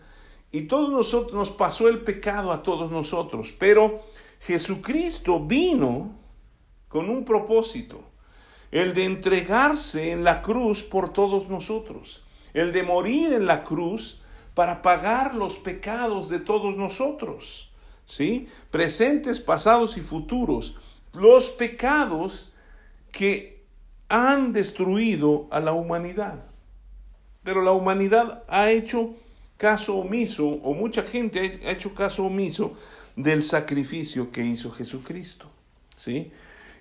Y 0.52 0.62
todos 0.62 0.90
nosotros 0.90 1.32
nos 1.32 1.50
pasó 1.50 1.88
el 1.88 2.00
pecado 2.00 2.52
a 2.52 2.62
todos 2.62 2.90
nosotros, 2.90 3.52
pero 3.58 4.02
Jesucristo 4.40 5.40
vino 5.40 6.14
con 6.88 7.10
un 7.10 7.25
propósito, 7.25 8.02
el 8.70 8.94
de 8.94 9.04
entregarse 9.04 10.12
en 10.12 10.25
la 10.25 10.42
cruz 10.42 10.82
por 10.82 11.12
todos 11.12 11.48
nosotros, 11.48 12.25
el 12.54 12.72
de 12.72 12.82
morir 12.82 13.32
en 13.32 13.46
la 13.46 13.64
cruz 13.64 14.22
para 14.54 14.82
pagar 14.82 15.34
los 15.34 15.56
pecados 15.56 16.28
de 16.28 16.40
todos 16.40 16.76
nosotros, 16.76 17.70
¿sí? 18.06 18.48
Presentes, 18.70 19.38
pasados 19.38 19.96
y 19.96 20.00
futuros. 20.00 20.76
Los 21.12 21.50
pecados 21.50 22.52
que 23.12 23.64
han 24.08 24.52
destruido 24.52 25.48
a 25.50 25.60
la 25.60 25.72
humanidad. 25.72 26.44
Pero 27.42 27.62
la 27.62 27.72
humanidad 27.72 28.44
ha 28.48 28.70
hecho 28.70 29.14
caso 29.56 29.96
omiso, 29.96 30.46
o 30.46 30.74
mucha 30.74 31.02
gente 31.02 31.60
ha 31.66 31.70
hecho 31.70 31.94
caso 31.94 32.24
omiso 32.24 32.76
del 33.16 33.42
sacrificio 33.42 34.30
que 34.30 34.44
hizo 34.44 34.70
Jesucristo. 34.70 35.50
¿sí? 35.96 36.32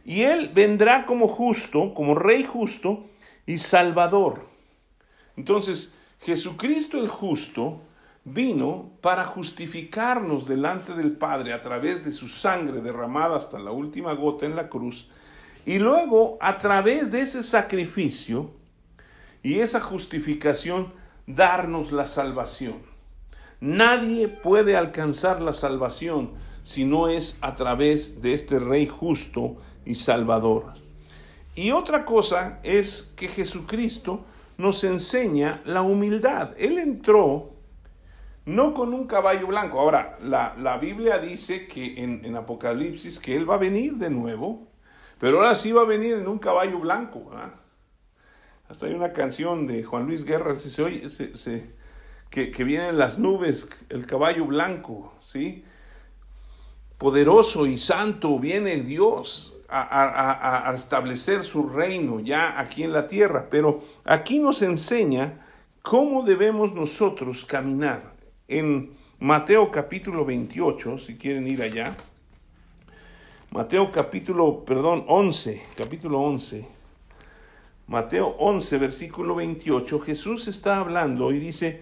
Y 0.05 0.21
Él 0.21 0.51
vendrá 0.53 1.05
como 1.05 1.27
justo, 1.27 1.93
como 1.93 2.15
Rey 2.15 2.43
justo 2.43 3.05
y 3.45 3.57
Salvador. 3.57 4.47
Entonces, 5.35 5.93
Jesucristo 6.21 6.99
el 6.99 7.09
justo 7.09 7.81
vino 8.23 8.91
para 9.01 9.23
justificarnos 9.23 10.47
delante 10.47 10.93
del 10.93 11.13
Padre 11.13 11.53
a 11.53 11.61
través 11.61 12.03
de 12.03 12.11
su 12.11 12.27
sangre 12.27 12.81
derramada 12.81 13.37
hasta 13.37 13.57
la 13.57 13.71
última 13.71 14.13
gota 14.13 14.45
en 14.45 14.55
la 14.55 14.69
cruz 14.69 15.07
y 15.67 15.79
luego, 15.79 16.37
a 16.39 16.57
través 16.59 17.11
de 17.11 17.19
ese 17.19 17.43
sacrificio 17.43 18.51
y 19.43 19.59
esa 19.59 19.81
justificación, 19.81 20.93
darnos 21.25 21.91
la 21.91 22.05
salvación. 22.05 22.77
Nadie 23.59 24.29
puede 24.29 24.77
alcanzar 24.77 25.41
la 25.41 25.51
salvación 25.51 26.31
si 26.63 26.85
no 26.85 27.09
es 27.09 27.37
a 27.41 27.55
través 27.55 28.21
de 28.21 28.31
este 28.31 28.59
Rey 28.59 28.87
justo 28.87 29.57
y 29.85 29.95
Salvador. 29.95 30.71
Y 31.53 31.71
otra 31.71 32.05
cosa 32.05 32.61
es 32.63 33.11
que 33.17 33.27
Jesucristo 33.27 34.23
nos 34.57 34.85
enseña 34.85 35.61
la 35.65 35.81
humildad. 35.81 36.51
Él 36.57 36.77
entró 36.77 37.51
no 38.45 38.73
con 38.73 38.93
un 38.93 39.05
caballo 39.05 39.47
blanco. 39.47 39.81
Ahora, 39.81 40.17
la, 40.23 40.77
Biblia 40.77 41.17
dice 41.17 41.67
que 41.67 42.01
en, 42.01 42.23
en 42.23 42.37
Apocalipsis 42.37 43.19
que 43.19 43.35
Él 43.35 43.49
va 43.49 43.55
a 43.55 43.57
venir 43.57 43.95
de 43.95 44.09
nuevo 44.09 44.67
pero 45.19 45.37
ahora 45.37 45.55
sí 45.55 45.71
va 45.71 45.81
a 45.81 45.85
venir 45.85 46.15
en 46.15 46.27
un 46.27 46.39
caballo 46.39 46.79
blanco. 46.79 47.31
Hasta 48.69 48.85
hay 48.85 48.93
una 48.93 49.13
canción 49.13 49.67
de 49.67 49.83
Juan 49.83 50.05
Luis 50.05 50.25
Guerra 50.25 50.57
se, 50.59 50.81
oye, 50.83 51.07
que, 52.29 52.51
que 52.51 52.63
vienen 52.63 52.97
las 52.97 53.17
nubes, 53.17 53.69
el 53.89 54.05
caballo 54.05 54.45
blanco, 54.45 55.13
¿sí? 55.21 55.63
Poderoso 56.97 57.65
y 57.65 57.77
santo 57.77 58.39
viene 58.39 58.81
Dios 58.81 59.57
a, 59.69 60.69
a, 60.69 60.75
establecer 60.75 61.43
su 61.43 61.67
reino 61.67 62.19
ya 62.19 62.59
aquí 62.59 62.83
en 62.83 62.93
la 62.93 63.07
tierra. 63.07 63.47
Pero 63.49 63.83
aquí 64.03 64.39
nos 64.39 64.61
enseña 64.61 65.45
cómo 65.81 66.23
debemos 66.23 66.73
nosotros 66.73 67.45
caminar. 67.45 68.15
En 68.47 68.95
Mateo 69.19 69.71
capítulo 69.71 70.25
28, 70.25 70.97
si 70.97 71.17
quieren 71.17 71.47
ir 71.47 71.61
allá. 71.61 71.95
Mateo 73.49 73.93
capítulo, 73.93 74.65
perdón, 74.65 75.05
11, 75.07 75.63
capítulo 75.77 76.19
11. 76.19 76.67
Mateo 77.87 78.35
11, 78.39 78.77
versículo 78.77 79.35
28, 79.35 80.01
Jesús 80.01 80.49
está 80.49 80.79
hablando 80.79 81.31
y 81.31 81.39
dice, 81.39 81.81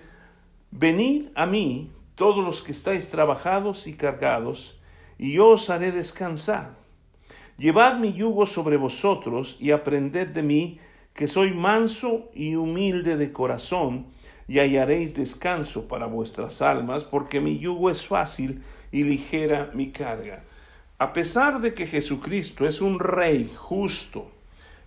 venid 0.69 1.29
a 1.34 1.48
mí 1.48 1.89
todos 2.13 2.45
los 2.45 2.62
que 2.62 2.72
estáis 2.72 3.10
trabajados 3.10 3.88
y 3.88 3.93
cargados, 3.93 4.79
y 5.17 5.34
yo 5.34 5.50
os 5.50 5.72
haré 5.72 5.91
descansar. 5.91 6.75
Llevad 7.57 7.98
mi 7.98 8.13
yugo 8.13 8.45
sobre 8.45 8.77
vosotros 8.77 9.57
y 9.60 9.72
aprended 9.72 10.27
de 10.27 10.43
mí, 10.43 10.79
que 11.15 11.27
soy 11.27 11.55
manso 11.55 12.29
y 12.36 12.55
humilde 12.55 13.17
de 13.17 13.34
corazón, 13.34 14.05
y 14.48 14.60
hallaréis 14.60 15.15
descanso 15.15 15.88
para 15.88 16.05
vuestras 16.05 16.62
almas, 16.62 17.03
porque 17.03 17.41
mi 17.41 17.57
yugo 17.57 17.89
es 17.89 18.05
fácil 18.05 18.62
y 18.91 19.03
ligera 19.03 19.72
mi 19.74 19.91
carga. 19.91 20.43
A 21.05 21.13
pesar 21.13 21.62
de 21.62 21.75
que 21.75 21.85
Jesucristo 21.85 22.65
es 22.65 22.81
un 22.81 23.00
rey 23.00 23.53
justo, 23.55 24.31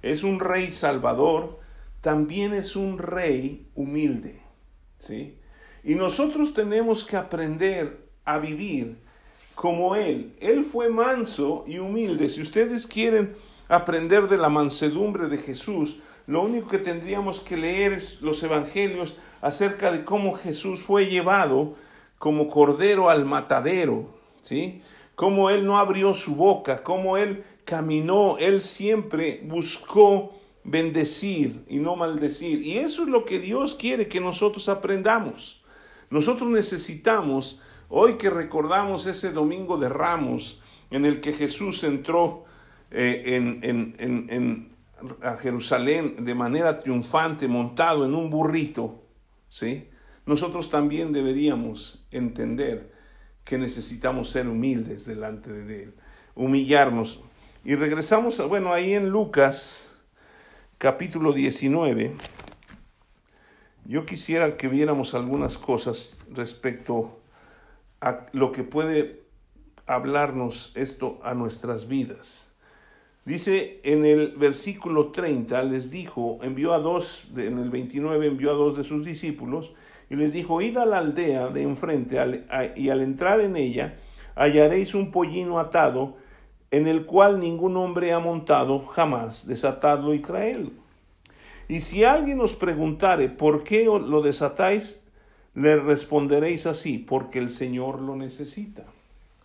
es 0.03 0.25
un 0.25 0.41
rey 0.41 0.73
salvador, 0.73 1.61
también 2.01 2.55
es 2.55 2.75
un 2.75 2.99
rey 2.99 3.69
humilde. 3.77 4.43
¿sí? 4.99 5.39
Y 5.85 5.95
nosotros 5.95 6.55
tenemos 6.55 7.05
que 7.05 7.17
aprender 7.17 8.09
a 8.25 8.41
vivir 8.41 8.97
como 9.55 9.95
Él. 9.95 10.35
Él 10.41 10.65
fue 10.65 10.89
manso 10.89 11.65
y 11.69 11.79
humilde. 11.79 12.29
Si 12.31 12.43
ustedes 12.43 12.89
quieren 12.89 13.37
aprender 13.69 14.27
de 14.27 14.39
la 14.39 14.49
mansedumbre 14.49 15.29
de 15.29 15.39
Jesús, 15.39 16.01
lo 16.27 16.43
único 16.43 16.69
que 16.69 16.79
tendríamos 16.79 17.39
que 17.39 17.57
leer 17.57 17.93
es 17.93 18.21
los 18.23 18.43
evangelios 18.43 19.17
acerca 19.41 19.93
de 19.93 20.05
cómo 20.05 20.33
Jesús 20.33 20.83
fue 20.83 21.07
llevado 21.07 21.77
como 22.19 22.49
cordero 22.49 23.09
al 23.09 23.25
matadero, 23.25 24.19
¿sí? 24.43 24.83
Cómo 25.19 25.51
Él 25.51 25.67
no 25.67 25.81
abrió 25.81 26.15
su 26.15 26.37
boca, 26.37 26.85
cómo 26.85 27.17
Él 27.17 27.43
caminó, 27.65 28.39
Él 28.39 28.61
siempre 28.61 29.43
buscó 29.45 30.39
bendecir 30.63 31.65
y 31.67 31.79
no 31.79 31.97
maldecir. 31.97 32.63
Y 32.63 32.79
eso 32.79 33.03
es 33.03 33.09
lo 33.09 33.25
que 33.25 33.41
Dios 33.41 33.75
quiere 33.75 34.07
que 34.07 34.21
nosotros 34.21 34.69
aprendamos. 34.69 35.61
Nosotros 36.09 36.49
necesitamos, 36.51 37.61
hoy 37.89 38.15
que 38.15 38.31
recordamos 38.31 39.07
ese 39.07 39.33
domingo 39.33 39.77
de 39.77 39.89
ramos 39.89 40.63
en 40.89 41.05
el 41.05 41.21
que 41.21 41.33
Jesús 41.33 41.83
entró 41.83 42.45
eh, 42.93 43.23
en, 43.27 44.77
a 45.21 45.35
Jerusalén 45.35 46.25
de 46.25 46.35
manera 46.37 46.79
triunfante, 46.79 47.49
montado 47.49 48.05
en 48.05 48.15
un 48.15 48.31
burrito, 48.31 49.03
¿sí? 49.49 49.89
nosotros 50.27 50.71
también 50.71 51.13
deberíamos 51.13 52.07
entender 52.13 52.98
que 53.49 53.57
necesitamos 53.57 54.29
ser 54.29 54.47
humildes 54.47 55.07
delante 55.07 55.51
de 55.51 55.85
Él, 55.85 55.95
humillarnos. 56.35 57.23
Y 57.65 57.77
regresamos, 57.77 58.47
bueno, 58.47 58.75
ahí 58.75 58.93
en 58.93 59.09
Lucas 59.09 59.89
capítulo 60.77 61.33
19, 61.33 62.15
yo 63.87 64.05
quisiera 64.05 64.59
que 64.59 64.69
viéramos 64.69 65.15
algunas 65.15 65.57
cosas 65.57 66.19
respecto 66.31 67.23
a 68.03 68.27
lo 68.33 68.53
que 68.53 68.65
puede 68.65 69.23
hablarnos 69.87 70.73
esto 70.75 71.19
a 71.23 71.33
nuestras 71.33 71.89
vidas. 71.89 72.49
Dice 73.25 73.81
en 73.83 74.05
el 74.05 74.37
versículo 74.37 75.11
30, 75.11 75.63
les 75.63 75.91
dijo, 75.91 76.39
envió 76.43 76.75
a 76.75 76.79
dos, 76.81 77.29
en 77.35 77.59
el 77.59 77.71
29 77.71 78.27
envió 78.27 78.51
a 78.51 78.55
dos 78.55 78.77
de 78.77 78.85
sus 78.85 79.07
discípulos 79.07 79.73
y 80.11 80.17
les 80.17 80.33
dijo, 80.33 80.61
id 80.61 80.77
a 80.77 80.87
la 80.87 80.99
aldea 80.99 81.49
de 81.49 81.63
enfrente 81.63 82.45
y 82.77 82.89
al 82.89 83.03
entrar 83.03 83.41
en 83.41 83.57
ella 83.57 83.99
hallaréis 84.35 84.95
un 84.95 85.11
pollino 85.11 85.59
atado 85.59 86.17
en 86.71 86.87
el 86.87 87.07
cual 87.07 87.41
ningún 87.41 87.77
hombre 87.77 88.13
ha 88.13 88.19
montado 88.19 88.87
jamás, 88.87 89.47
desatadlo 89.47 90.15
y 90.15 90.21
traedlo. 90.21 90.71
Y 91.67 91.81
si 91.81 92.05
alguien 92.05 92.41
os 92.41 92.55
preguntare 92.55 93.29
por 93.29 93.63
qué 93.63 93.85
lo 93.85 94.23
desatáis, 94.23 95.03
le 95.55 95.77
responderéis 95.77 96.67
así, 96.67 96.99
porque 96.99 97.39
el 97.39 97.51
Señor 97.51 98.01
lo 98.01 98.17
necesita. 98.17 98.85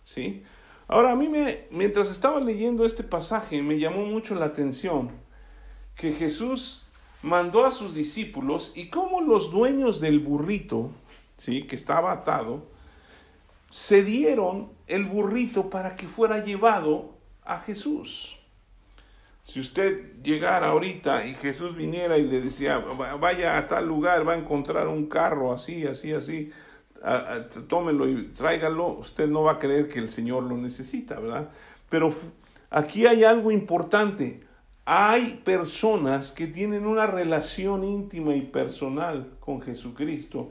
¿Sí? 0.02 0.42
Ahora, 0.86 1.12
a 1.12 1.16
mí 1.16 1.28
me, 1.28 1.66
mientras 1.70 2.10
estaba 2.10 2.40
leyendo 2.40 2.84
este 2.84 3.02
pasaje, 3.02 3.62
me 3.62 3.78
llamó 3.78 4.04
mucho 4.06 4.34
la 4.34 4.46
atención 4.46 5.10
que 5.96 6.12
Jesús 6.12 6.83
mandó 7.24 7.64
a 7.64 7.72
sus 7.72 7.94
discípulos 7.94 8.72
y 8.76 8.88
cómo 8.88 9.22
los 9.22 9.50
dueños 9.50 9.98
del 10.00 10.20
burrito, 10.20 10.90
¿sí? 11.38 11.62
que 11.62 11.74
estaba 11.74 12.12
atado, 12.12 12.66
cedieron 13.72 14.70
el 14.86 15.06
burrito 15.06 15.70
para 15.70 15.96
que 15.96 16.06
fuera 16.06 16.44
llevado 16.44 17.14
a 17.42 17.60
Jesús. 17.60 18.36
Si 19.42 19.58
usted 19.58 20.22
llegara 20.22 20.68
ahorita 20.68 21.26
y 21.26 21.34
Jesús 21.34 21.74
viniera 21.74 22.18
y 22.18 22.24
le 22.24 22.42
decía, 22.42 22.78
vaya 22.78 23.56
a 23.56 23.66
tal 23.66 23.86
lugar, 23.86 24.28
va 24.28 24.34
a 24.34 24.38
encontrar 24.38 24.86
un 24.86 25.06
carro 25.06 25.52
así, 25.52 25.86
así, 25.86 26.12
así, 26.12 26.50
tómelo 27.68 28.06
y 28.06 28.28
tráigalo, 28.28 28.88
usted 28.88 29.28
no 29.28 29.42
va 29.42 29.52
a 29.52 29.58
creer 29.58 29.88
que 29.88 29.98
el 29.98 30.10
Señor 30.10 30.42
lo 30.42 30.58
necesita, 30.58 31.18
¿verdad? 31.18 31.50
Pero 31.88 32.12
aquí 32.68 33.06
hay 33.06 33.24
algo 33.24 33.50
importante. 33.50 34.44
Hay 34.86 35.40
personas 35.44 36.30
que 36.30 36.46
tienen 36.46 36.86
una 36.86 37.06
relación 37.06 37.84
íntima 37.84 38.34
y 38.36 38.42
personal 38.42 39.30
con 39.40 39.62
Jesucristo 39.62 40.50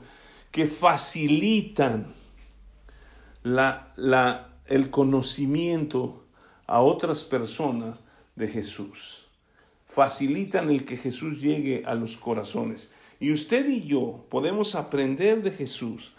que 0.50 0.66
facilitan 0.66 2.12
la, 3.44 3.92
la, 3.96 4.48
el 4.66 4.90
conocimiento 4.90 6.24
a 6.66 6.80
otras 6.80 7.22
personas 7.22 7.98
de 8.34 8.48
Jesús. 8.48 9.26
Facilitan 9.86 10.68
el 10.70 10.84
que 10.84 10.96
Jesús 10.96 11.40
llegue 11.40 11.84
a 11.86 11.94
los 11.94 12.16
corazones. 12.16 12.90
Y 13.20 13.32
usted 13.32 13.68
y 13.68 13.84
yo 13.84 14.24
podemos 14.30 14.74
aprender 14.74 15.42
de 15.44 15.52
Jesús, 15.52 16.12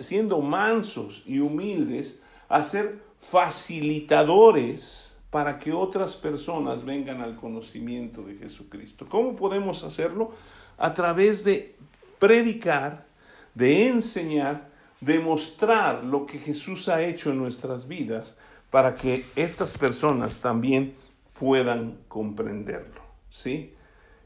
siendo 0.00 0.40
mansos 0.42 1.22
y 1.26 1.38
humildes, 1.38 2.18
a 2.48 2.62
ser 2.62 3.02
facilitadores 3.18 5.09
para 5.30 5.58
que 5.58 5.72
otras 5.72 6.16
personas 6.16 6.84
vengan 6.84 7.20
al 7.20 7.36
conocimiento 7.36 8.22
de 8.22 8.36
Jesucristo. 8.36 9.06
¿Cómo 9.08 9.36
podemos 9.36 9.84
hacerlo? 9.84 10.32
A 10.76 10.92
través 10.92 11.44
de 11.44 11.76
predicar, 12.18 13.06
de 13.54 13.86
enseñar, 13.88 14.70
de 15.00 15.18
mostrar 15.20 16.04
lo 16.04 16.26
que 16.26 16.38
Jesús 16.38 16.88
ha 16.88 17.02
hecho 17.02 17.30
en 17.30 17.38
nuestras 17.38 17.86
vidas 17.86 18.34
para 18.70 18.94
que 18.94 19.24
estas 19.36 19.76
personas 19.76 20.40
también 20.40 20.94
puedan 21.38 21.98
comprenderlo, 22.08 23.00
¿sí? 23.30 23.74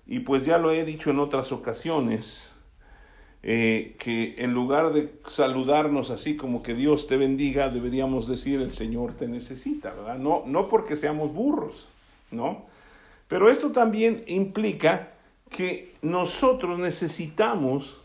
Y 0.06 0.20
pues 0.20 0.44
ya 0.44 0.58
lo 0.58 0.70
he 0.70 0.84
dicho 0.84 1.10
en 1.10 1.18
otras 1.18 1.52
ocasiones, 1.52 2.53
eh, 3.46 3.94
que 3.98 4.36
en 4.38 4.54
lugar 4.54 4.94
de 4.94 5.12
saludarnos 5.28 6.10
así 6.10 6.34
como 6.34 6.62
que 6.62 6.72
Dios 6.72 7.06
te 7.06 7.18
bendiga, 7.18 7.68
deberíamos 7.68 8.26
decir 8.26 8.62
el 8.62 8.72
Señor 8.72 9.12
te 9.12 9.28
necesita, 9.28 9.92
¿verdad? 9.92 10.18
No, 10.18 10.44
no 10.46 10.70
porque 10.70 10.96
seamos 10.96 11.30
burros, 11.30 11.86
¿no? 12.30 12.64
Pero 13.28 13.50
esto 13.50 13.70
también 13.70 14.24
implica 14.28 15.10
que 15.50 15.94
nosotros 16.00 16.78
necesitamos 16.78 17.98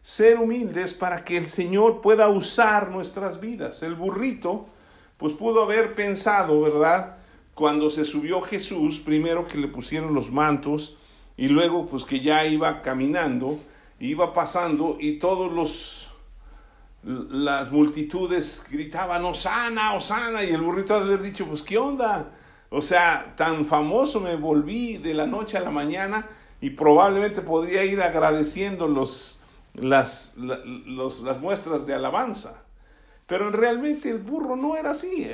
ser 0.00 0.38
humildes 0.38 0.94
para 0.94 1.24
que 1.24 1.36
el 1.36 1.46
Señor 1.46 2.00
pueda 2.00 2.30
usar 2.30 2.90
nuestras 2.90 3.40
vidas. 3.40 3.82
El 3.82 3.94
burrito 3.94 4.64
pues 5.18 5.34
pudo 5.34 5.62
haber 5.62 5.94
pensado, 5.94 6.62
¿verdad? 6.62 7.18
Cuando 7.54 7.90
se 7.90 8.06
subió 8.06 8.40
Jesús, 8.40 8.98
primero 8.98 9.46
que 9.46 9.58
le 9.58 9.68
pusieron 9.68 10.14
los 10.14 10.30
mantos 10.30 10.96
y 11.36 11.48
luego 11.48 11.84
pues 11.84 12.04
que 12.04 12.20
ya 12.20 12.46
iba 12.46 12.80
caminando, 12.80 13.58
iba 14.00 14.32
pasando 14.32 14.96
y 15.00 15.18
todos 15.18 15.52
los 15.52 16.10
las 17.04 17.70
multitudes 17.70 18.66
gritaban 18.70 19.24
Osana, 19.24 19.92
Osana 19.92 20.42
y 20.42 20.48
el 20.48 20.62
burrito 20.62 20.98
de 20.98 21.04
haber 21.04 21.22
dicho, 21.22 21.46
pues 21.46 21.62
qué 21.62 21.76
onda? 21.76 22.30
O 22.70 22.80
sea, 22.80 23.34
tan 23.36 23.64
famoso 23.64 24.20
me 24.20 24.36
volví 24.36 24.96
de 24.96 25.12
la 25.12 25.26
noche 25.26 25.58
a 25.58 25.60
la 25.60 25.70
mañana 25.70 26.26
y 26.60 26.70
probablemente 26.70 27.42
podría 27.42 27.84
ir 27.84 28.00
agradeciendo 28.00 28.88
los, 28.88 29.42
las, 29.74 30.34
las 30.36 31.40
muestras 31.40 31.86
de 31.86 31.94
alabanza. 31.94 32.62
Pero 33.26 33.50
realmente 33.50 34.10
el 34.10 34.18
burro 34.18 34.56
no 34.56 34.76
era 34.76 34.90
así. 34.90 35.28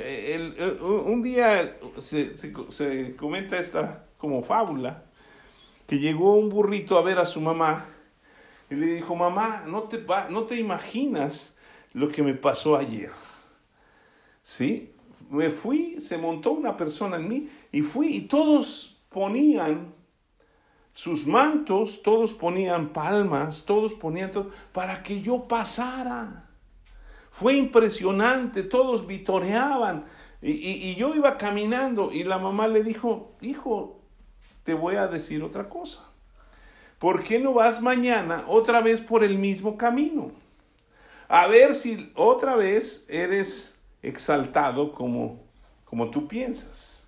un 0.81 1.21
día 1.21 1.77
se, 1.97 3.15
comenta 3.17 3.57
esta 3.57 4.05
como 4.17 4.43
fábula, 4.43 5.03
que 5.87 5.99
llegó 5.99 6.35
un 6.35 6.49
burrito 6.49 6.97
a 6.97 7.01
ver 7.01 7.17
a 7.17 7.25
su 7.25 7.41
mamá 7.41 7.85
y 8.71 8.75
le 8.75 8.85
dijo, 8.85 9.15
mamá, 9.15 9.65
no 9.67 9.83
te, 9.83 10.03
no 10.29 10.43
te 10.45 10.55
imaginas 10.55 11.51
lo 11.91 12.07
que 12.07 12.23
me 12.23 12.33
pasó 12.33 12.77
ayer. 12.77 13.11
¿Sí? 14.41 14.95
Me 15.29 15.49
fui, 15.49 15.99
se 15.99 16.17
montó 16.17 16.53
una 16.53 16.77
persona 16.77 17.17
en 17.17 17.27
mí 17.27 17.49
y 17.73 17.81
fui 17.81 18.15
y 18.15 18.21
todos 18.21 18.97
ponían 19.09 19.93
sus 20.93 21.27
mantos, 21.27 22.01
todos 22.01 22.33
ponían 22.33 22.93
palmas, 22.93 23.65
todos 23.65 23.93
ponían 23.93 24.31
todo, 24.31 24.51
para 24.71 25.03
que 25.03 25.21
yo 25.21 25.49
pasara. 25.49 26.49
Fue 27.29 27.55
impresionante, 27.57 28.63
todos 28.63 29.05
vitoreaban. 29.05 30.05
Y, 30.41 30.95
yo 30.95 31.13
iba 31.13 31.37
caminando 31.37 32.13
y 32.13 32.23
la 32.23 32.37
mamá 32.37 32.69
le 32.69 32.83
dijo, 32.83 33.35
hijo, 33.41 33.99
te 34.63 34.73
voy 34.73 34.95
a 34.95 35.07
decir 35.07 35.43
otra 35.43 35.67
cosa. 35.67 36.10
¿Por 37.01 37.23
qué 37.23 37.39
no 37.39 37.53
vas 37.53 37.81
mañana 37.81 38.45
otra 38.47 38.79
vez 38.79 39.01
por 39.01 39.23
el 39.23 39.39
mismo 39.39 39.75
camino? 39.75 40.33
A 41.27 41.47
ver 41.47 41.73
si 41.73 42.11
otra 42.13 42.55
vez 42.55 43.07
eres 43.09 43.79
exaltado 44.03 44.91
como, 44.91 45.39
como 45.83 46.11
tú 46.11 46.27
piensas. 46.27 47.07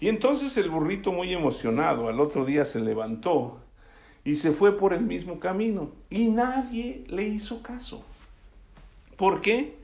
Y 0.00 0.08
entonces 0.08 0.56
el 0.56 0.68
burrito 0.68 1.12
muy 1.12 1.32
emocionado 1.32 2.08
al 2.08 2.18
otro 2.18 2.44
día 2.44 2.64
se 2.64 2.80
levantó 2.80 3.60
y 4.24 4.34
se 4.34 4.50
fue 4.50 4.76
por 4.76 4.92
el 4.92 5.02
mismo 5.02 5.38
camino 5.38 5.92
y 6.10 6.26
nadie 6.26 7.04
le 7.06 7.22
hizo 7.22 7.62
caso. 7.62 8.04
¿Por 9.16 9.42
qué? 9.42 9.76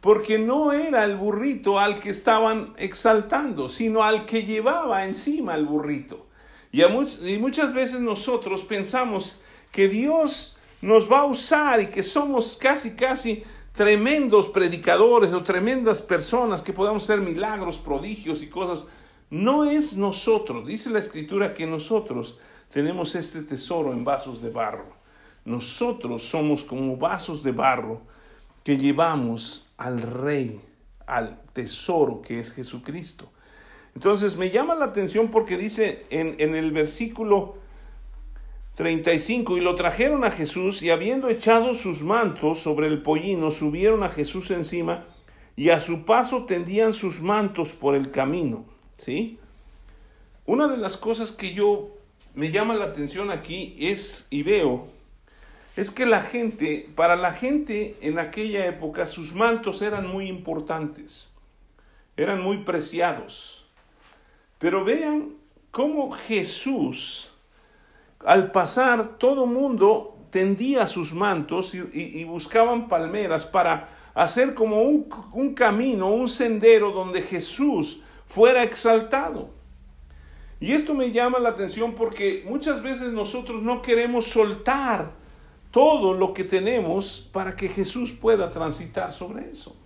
Porque 0.00 0.38
no 0.38 0.70
era 0.70 1.04
el 1.04 1.16
burrito 1.16 1.80
al 1.80 1.98
que 1.98 2.10
estaban 2.10 2.74
exaltando, 2.76 3.70
sino 3.70 4.04
al 4.04 4.24
que 4.24 4.44
llevaba 4.44 5.04
encima 5.04 5.56
el 5.56 5.66
burrito. 5.66 6.27
Y, 6.70 7.38
muchas 7.38 7.72
veces 7.72 8.00
nosotros 8.00 8.62
pensamos 8.62 9.40
que 9.72 9.88
Dios 9.88 10.56
nos 10.80 11.10
va 11.10 11.20
a 11.20 11.24
usar 11.24 11.80
y 11.80 11.86
que 11.86 12.02
somos 12.02 12.56
casi, 12.56 12.94
casi 12.94 13.42
tremendos 13.72 14.48
predicadores 14.48 15.32
o 15.32 15.42
tremendas 15.42 16.02
personas 16.02 16.62
que 16.62 16.72
podamos 16.72 17.04
hacer 17.04 17.20
milagros, 17.20 17.78
prodigios 17.78 18.42
y 18.42 18.48
cosas. 18.48 18.84
No 19.30 19.64
es 19.64 19.96
nosotros, 19.96 20.66
dice 20.66 20.90
la 20.90 20.98
escritura 20.98 21.54
que 21.54 21.66
nosotros 21.66 22.38
tenemos 22.70 23.14
este 23.14 23.42
tesoro 23.42 23.92
en 23.92 24.04
vasos 24.04 24.42
de 24.42 24.50
barro. 24.50 24.96
Nosotros 25.44 26.22
somos 26.22 26.64
como 26.64 26.96
vasos 26.96 27.42
de 27.42 27.52
barro 27.52 28.02
que 28.62 28.76
llevamos 28.76 29.70
al 29.78 30.02
rey, 30.02 30.60
al 31.06 31.40
tesoro 31.54 32.20
que 32.20 32.38
es 32.38 32.52
Jesucristo. 32.52 33.30
Entonces 33.94 34.36
me 34.36 34.50
llama 34.50 34.74
la 34.74 34.86
atención 34.86 35.30
porque 35.30 35.56
dice 35.56 36.06
en, 36.10 36.36
en 36.38 36.54
el 36.54 36.72
versículo 36.72 37.56
35, 38.78 39.56
y 39.56 39.60
lo 39.60 39.74
trajeron 39.74 40.24
a 40.24 40.30
Jesús, 40.30 40.82
y 40.84 40.90
habiendo 40.90 41.28
echado 41.28 41.74
sus 41.74 42.02
mantos 42.02 42.60
sobre 42.60 42.86
el 42.86 43.02
pollino, 43.02 43.50
subieron 43.50 44.04
a 44.04 44.08
Jesús 44.08 44.52
encima, 44.52 45.04
y 45.56 45.70
a 45.70 45.80
su 45.80 46.04
paso 46.04 46.44
tendían 46.44 46.94
sus 46.94 47.20
mantos 47.20 47.72
por 47.72 47.96
el 47.96 48.12
camino. 48.12 48.64
¿Sí? 48.96 49.40
Una 50.46 50.68
de 50.68 50.76
las 50.76 50.96
cosas 50.96 51.32
que 51.32 51.54
yo 51.54 51.90
me 52.34 52.52
llama 52.52 52.74
la 52.74 52.84
atención 52.84 53.32
aquí 53.32 53.74
es, 53.80 54.28
y 54.30 54.44
veo, 54.44 54.86
es 55.74 55.90
que 55.90 56.06
la 56.06 56.22
gente, 56.22 56.88
para 56.94 57.16
la 57.16 57.32
gente 57.32 57.96
en 58.00 58.20
aquella 58.20 58.64
época, 58.66 59.08
sus 59.08 59.34
mantos 59.34 59.82
eran 59.82 60.06
muy 60.06 60.28
importantes, 60.28 61.28
eran 62.16 62.40
muy 62.40 62.58
preciados. 62.58 63.57
Pero 64.58 64.84
vean 64.84 65.34
cómo 65.70 66.10
Jesús 66.10 67.32
al 68.24 68.50
pasar, 68.50 69.18
todo 69.18 69.46
mundo 69.46 70.16
tendía 70.30 70.86
sus 70.86 71.12
mantos 71.12 71.74
y, 71.74 72.24
buscaban 72.24 72.88
palmeras 72.88 73.46
para 73.46 73.88
hacer 74.14 74.54
como 74.54 74.82
un, 74.82 75.08
un 75.32 75.54
camino, 75.54 76.10
un 76.10 76.28
sendero 76.28 76.90
donde 76.90 77.22
Jesús 77.22 78.00
fuera 78.26 78.62
exaltado. 78.62 79.50
Y 80.60 80.72
esto 80.72 80.92
me 80.92 81.12
llama 81.12 81.38
la 81.38 81.50
atención 81.50 81.94
porque 81.94 82.44
muchas 82.48 82.82
veces 82.82 83.12
nosotros 83.12 83.62
no 83.62 83.80
queremos 83.80 84.26
soltar 84.26 85.12
todo 85.70 86.12
lo 86.14 86.34
que 86.34 86.42
tenemos 86.44 87.28
para 87.32 87.54
que 87.54 87.68
Jesús 87.68 88.10
pueda 88.12 88.50
transitar 88.50 89.12
sobre 89.12 89.50
eso. 89.50 89.76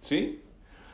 ¿Sí? 0.00 0.42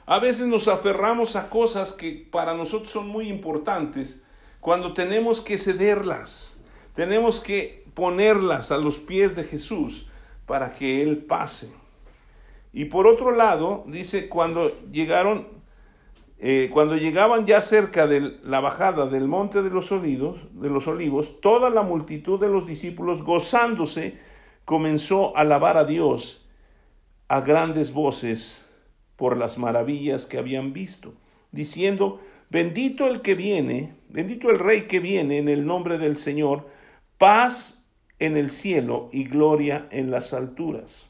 A 0.06 0.18
veces 0.18 0.46
nos 0.46 0.68
aferramos 0.68 1.36
a 1.36 1.48
cosas 1.48 1.92
que 1.92 2.26
para 2.30 2.54
nosotros 2.54 2.90
son 2.90 3.08
muy 3.08 3.28
importantes 3.28 4.22
cuando 4.62 4.92
tenemos 4.92 5.40
que 5.40 5.58
cederlas, 5.58 6.56
tenemos 6.94 7.40
que 7.40 7.84
ponerlas 7.94 8.70
a 8.70 8.78
los 8.78 8.98
pies 8.98 9.34
de 9.34 9.44
Jesús 9.44 10.08
para 10.46 10.72
que 10.72 11.02
Él 11.02 11.18
pase. 11.18 11.72
Y 12.72 12.86
por 12.86 13.06
otro 13.06 13.32
lado, 13.32 13.84
dice, 13.86 14.28
cuando 14.28 14.74
llegaron, 14.90 15.48
eh, 16.38 16.70
cuando 16.72 16.96
llegaban 16.96 17.44
ya 17.44 17.60
cerca 17.60 18.06
de 18.06 18.38
la 18.42 18.60
bajada 18.60 19.06
del 19.06 19.28
monte 19.28 19.62
de 19.62 19.70
los, 19.70 19.90
olivos, 19.92 20.38
de 20.52 20.70
los 20.70 20.86
olivos, 20.86 21.40
toda 21.40 21.68
la 21.68 21.82
multitud 21.82 22.40
de 22.40 22.48
los 22.48 22.66
discípulos, 22.66 23.22
gozándose, 23.22 24.18
comenzó 24.64 25.36
a 25.36 25.40
alabar 25.40 25.76
a 25.76 25.84
Dios 25.84 26.46
a 27.28 27.40
grandes 27.40 27.92
voces 27.92 28.61
por 29.22 29.36
las 29.36 29.56
maravillas 29.56 30.26
que 30.26 30.36
habían 30.36 30.72
visto, 30.72 31.14
diciendo, 31.52 32.20
Bendito 32.50 33.06
el 33.06 33.22
que 33.22 33.36
viene, 33.36 33.94
bendito 34.08 34.50
el 34.50 34.58
rey 34.58 34.88
que 34.88 34.98
viene 34.98 35.38
en 35.38 35.48
el 35.48 35.64
nombre 35.64 35.96
del 35.96 36.16
Señor, 36.16 36.68
paz 37.18 37.84
en 38.18 38.36
el 38.36 38.50
cielo 38.50 39.10
y 39.12 39.22
gloria 39.22 39.86
en 39.92 40.10
las 40.10 40.32
alturas. 40.32 41.06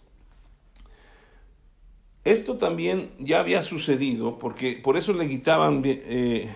Esto 2.23 2.59
también 2.59 3.13
ya 3.19 3.41
había 3.41 3.63
sucedido, 3.63 4.39
porque 4.39 4.73
por 4.73 4.99
eso 4.99 5.15
le 5.15 5.25
gritaban, 5.25 5.81
eh, 5.83 6.55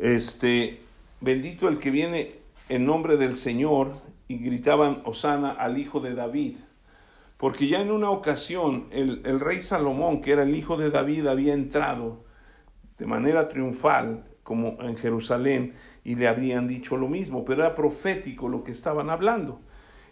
este, 0.00 0.80
bendito 1.20 1.68
el 1.68 1.78
que 1.78 1.92
viene 1.92 2.40
en 2.68 2.84
nombre 2.84 3.16
del 3.16 3.36
Señor, 3.36 3.92
y 4.26 4.38
gritaban, 4.38 5.02
Osana 5.04 5.50
al 5.52 5.78
hijo 5.78 6.00
de 6.00 6.16
David. 6.16 6.56
Porque 7.42 7.66
ya 7.66 7.80
en 7.80 7.90
una 7.90 8.08
ocasión 8.10 8.86
el, 8.92 9.20
el 9.24 9.40
rey 9.40 9.62
Salomón, 9.62 10.20
que 10.20 10.30
era 10.30 10.44
el 10.44 10.54
hijo 10.54 10.76
de 10.76 10.90
David, 10.90 11.26
había 11.26 11.54
entrado 11.54 12.22
de 12.98 13.04
manera 13.04 13.48
triunfal 13.48 14.22
como 14.44 14.80
en 14.80 14.96
Jerusalén 14.96 15.74
y 16.04 16.14
le 16.14 16.28
habrían 16.28 16.68
dicho 16.68 16.96
lo 16.96 17.08
mismo, 17.08 17.44
pero 17.44 17.64
era 17.64 17.74
profético 17.74 18.48
lo 18.48 18.62
que 18.62 18.70
estaban 18.70 19.10
hablando. 19.10 19.60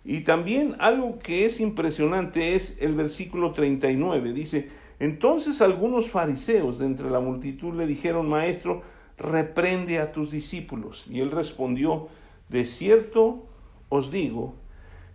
Y 0.05 0.23
también 0.25 0.75
algo 0.81 1.21
que 1.21 1.45
es 1.45 1.61
impresionante 1.61 2.57
es 2.57 2.79
el 2.81 2.97
versículo 2.97 3.53
39. 3.53 4.33
Dice, 4.33 4.69
entonces 4.99 5.63
algunos 5.63 6.11
fariseos 6.11 6.81
de 6.81 6.87
entre 6.87 7.11
la 7.11 7.21
multitud 7.21 7.75
le 7.75 7.87
dijeron, 7.87 8.29
Maestro, 8.29 8.83
reprende 9.17 10.01
a 10.01 10.11
tus 10.11 10.33
discípulos. 10.33 11.07
Y 11.09 11.21
él 11.21 11.31
respondió, 11.31 12.09
de 12.49 12.65
cierto 12.65 13.47
os 13.89 14.11
digo 14.11 14.57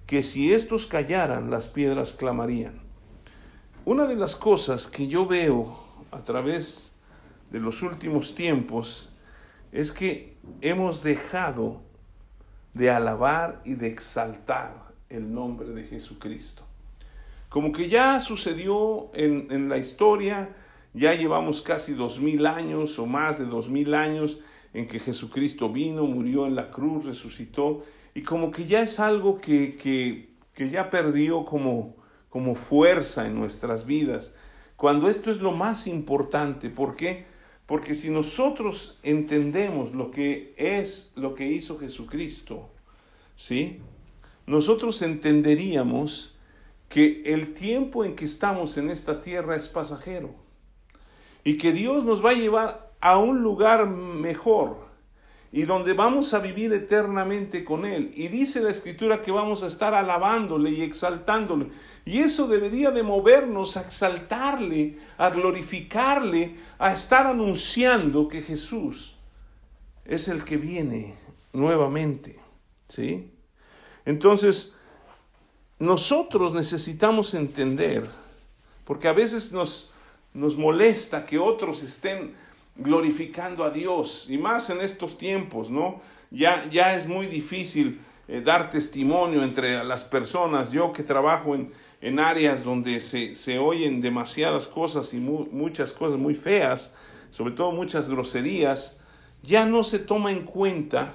que 0.06 0.22
si 0.22 0.54
estos 0.54 0.86
callaran, 0.86 1.50
las 1.50 1.68
piedras 1.68 2.14
clamarían. 2.14 2.80
Una 3.86 4.06
de 4.06 4.16
las 4.16 4.36
cosas 4.36 4.88
que 4.88 5.08
yo 5.08 5.26
veo 5.26 5.80
a 6.12 6.22
través 6.22 6.92
de 7.52 7.60
los 7.60 7.82
últimos 7.82 8.36
tiempos 8.36 9.10
es 9.72 9.92
que 9.92 10.36
hemos 10.62 11.04
dejado 11.04 11.82
de 12.74 12.90
alabar 12.90 13.62
y 13.66 13.76
de 13.76 13.88
exaltar 13.88 14.94
el 15.10 15.34
nombre 15.34 15.70
de 15.70 15.84
Jesucristo. 15.84 16.64
Como 17.50 17.72
que 17.72 17.90
ya 17.90 18.20
sucedió 18.20 19.12
en, 19.14 19.48
en 19.50 19.70
la 19.70 19.78
historia, 19.78 20.56
ya 20.94 21.14
llevamos 21.14 21.62
casi 21.62 21.94
dos 21.94 22.20
mil 22.20 22.46
años 22.46 23.00
o 23.00 23.06
más 23.06 23.40
de 23.40 23.46
dos 23.46 23.70
mil 23.70 23.94
años 23.94 24.40
en 24.74 24.88
que 24.88 25.00
Jesucristo 25.00 25.70
vino, 25.70 26.04
murió 26.06 26.46
en 26.46 26.56
la 26.56 26.70
cruz, 26.70 27.06
resucitó, 27.06 27.86
y 28.16 28.24
como 28.24 28.50
que 28.50 28.66
ya 28.66 28.82
es 28.82 29.00
algo 29.00 29.40
que, 29.40 29.76
que, 29.76 30.30
que 30.54 30.70
ya 30.70 30.90
perdió 30.90 31.46
como, 31.46 31.98
como 32.30 32.56
fuerza 32.56 33.28
en 33.28 33.36
nuestras 33.36 33.86
vidas, 33.86 34.32
cuando 34.78 35.10
esto 35.10 35.32
es 35.32 35.40
lo 35.40 35.52
más 35.52 35.86
importante. 35.86 36.70
¿Por 36.70 36.96
qué? 36.96 37.26
Porque 37.66 37.94
si 37.94 38.10
nosotros 38.10 39.00
entendemos 39.04 39.94
lo 39.94 40.12
que 40.12 40.56
es 40.58 41.12
lo 41.16 41.36
que 41.36 41.48
hizo 41.48 41.78
Jesucristo, 41.78 42.70
¿sí? 43.36 43.82
Nosotros 44.48 45.02
entenderíamos 45.02 46.38
que 46.88 47.22
el 47.26 47.54
tiempo 47.54 48.06
en 48.06 48.16
que 48.16 48.26
estamos 48.26 48.78
en 48.78 48.90
esta 48.90 49.20
tierra 49.20 49.56
es 49.56 49.68
pasajero 49.68 50.36
y 51.44 51.58
que 51.58 51.74
Dios 51.74 52.06
nos 52.06 52.24
va 52.24 52.30
a 52.30 52.36
llevar 52.36 52.94
a 53.02 53.18
un 53.18 53.42
lugar 53.42 53.88
mejor 53.88 54.85
y 55.56 55.64
donde 55.64 55.94
vamos 55.94 56.34
a 56.34 56.40
vivir 56.40 56.74
eternamente 56.74 57.64
con 57.64 57.86
Él. 57.86 58.12
Y 58.14 58.28
dice 58.28 58.60
la 58.60 58.72
Escritura 58.72 59.22
que 59.22 59.32
vamos 59.32 59.64
a 59.64 59.68
estar 59.68 59.94
alabándole 59.94 60.70
y 60.70 60.82
exaltándole. 60.82 61.70
Y 62.04 62.20
eso 62.20 62.46
debería 62.46 62.92
de 62.92 63.04
movernos 63.04 63.78
a 63.78 63.82
exaltarle, 63.84 65.00
a 65.18 65.30
glorificarle, 65.30 66.58
a 66.78 66.92
estar 66.92 67.26
anunciando 67.26 68.28
que 68.28 68.42
Jesús 68.42 69.16
es 70.04 70.28
el 70.28 70.44
que 70.44 70.58
viene 70.58 71.16
nuevamente. 71.54 72.38
¿Sí? 72.90 73.32
Entonces, 74.04 74.76
nosotros 75.80 76.52
necesitamos 76.52 77.34
entender, 77.34 78.10
porque 78.84 79.08
a 79.08 79.14
veces 79.14 79.54
nos, 79.54 79.94
nos 80.34 80.58
molesta 80.58 81.24
que 81.24 81.40
otros 81.40 81.82
estén 81.82 82.36
glorificando 82.76 83.64
a 83.64 83.70
Dios, 83.70 84.28
y 84.30 84.38
más 84.38 84.70
en 84.70 84.82
estos 84.82 85.18
tiempos, 85.18 85.70
¿no? 85.70 86.02
Ya, 86.32 86.68
ya 86.70 86.96
es 86.96 87.08
muy 87.08 87.28
difícil 87.28 88.02
eh, 88.28 88.42
dar 88.42 88.70
testimonio 88.70 89.44
entre 89.44 89.84
las 89.84 90.04
personas. 90.04 90.72
Yo 90.72 90.92
que 90.92 91.04
trabajo 91.04 91.56
en, 91.56 91.72
en 92.02 92.20
áreas 92.20 92.64
donde 92.64 93.00
se, 93.00 93.36
se, 93.36 93.60
oyen 93.60 94.02
demasiadas 94.02 94.68
cosas 94.68 95.14
y 95.14 95.20
muchas 95.20 95.94
cosas 95.94 96.20
muy 96.20 96.36
feas, 96.36 96.94
sobre 97.30 97.54
todo 97.54 97.72
muchas 97.72 98.10
groserías, 98.10 98.98
ya 99.44 99.66
no 99.66 99.84
se 99.84 100.00
toma 100.00 100.32
en 100.32 100.44
cuenta 100.44 101.14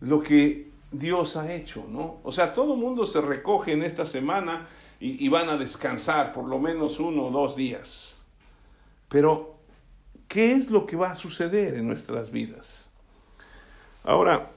lo 0.00 0.22
que 0.22 0.70
Dios 0.92 1.36
ha 1.36 1.52
hecho, 1.52 1.84
¿no? 1.88 2.20
O 2.22 2.32
sea, 2.32 2.52
todo 2.52 2.74
el 2.74 2.80
mundo 2.80 3.06
se 3.06 3.20
recoge 3.20 3.72
en 3.72 3.82
esta 3.82 4.06
semana 4.06 4.68
y, 5.00 5.24
y 5.24 5.28
van 5.28 5.48
a 5.48 5.56
descansar 5.56 6.32
por 6.32 6.46
lo 6.46 6.58
menos 6.58 7.00
uno 7.00 7.26
o 7.26 7.30
dos 7.30 7.56
días. 7.56 8.20
Pero 9.08 9.55
¿Qué 10.28 10.52
es 10.52 10.70
lo 10.70 10.86
que 10.86 10.96
va 10.96 11.10
a 11.10 11.14
suceder 11.14 11.74
en 11.74 11.86
nuestras 11.86 12.30
vidas? 12.30 12.88
Ahora, 14.04 14.50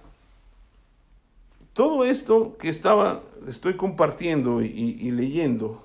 todo 1.73 2.03
esto 2.03 2.58
que 2.58 2.69
estaba, 2.69 3.23
estoy 3.47 3.75
compartiendo 3.77 4.62
y, 4.62 5.12
leyendo, 5.12 5.84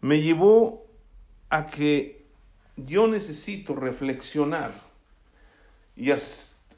me 0.00 0.22
llevó 0.22 0.86
a 1.50 1.66
que 1.66 2.24
yo 2.76 3.06
necesito 3.06 3.74
reflexionar 3.74 4.72
y 5.96 6.10
a, 6.10 6.18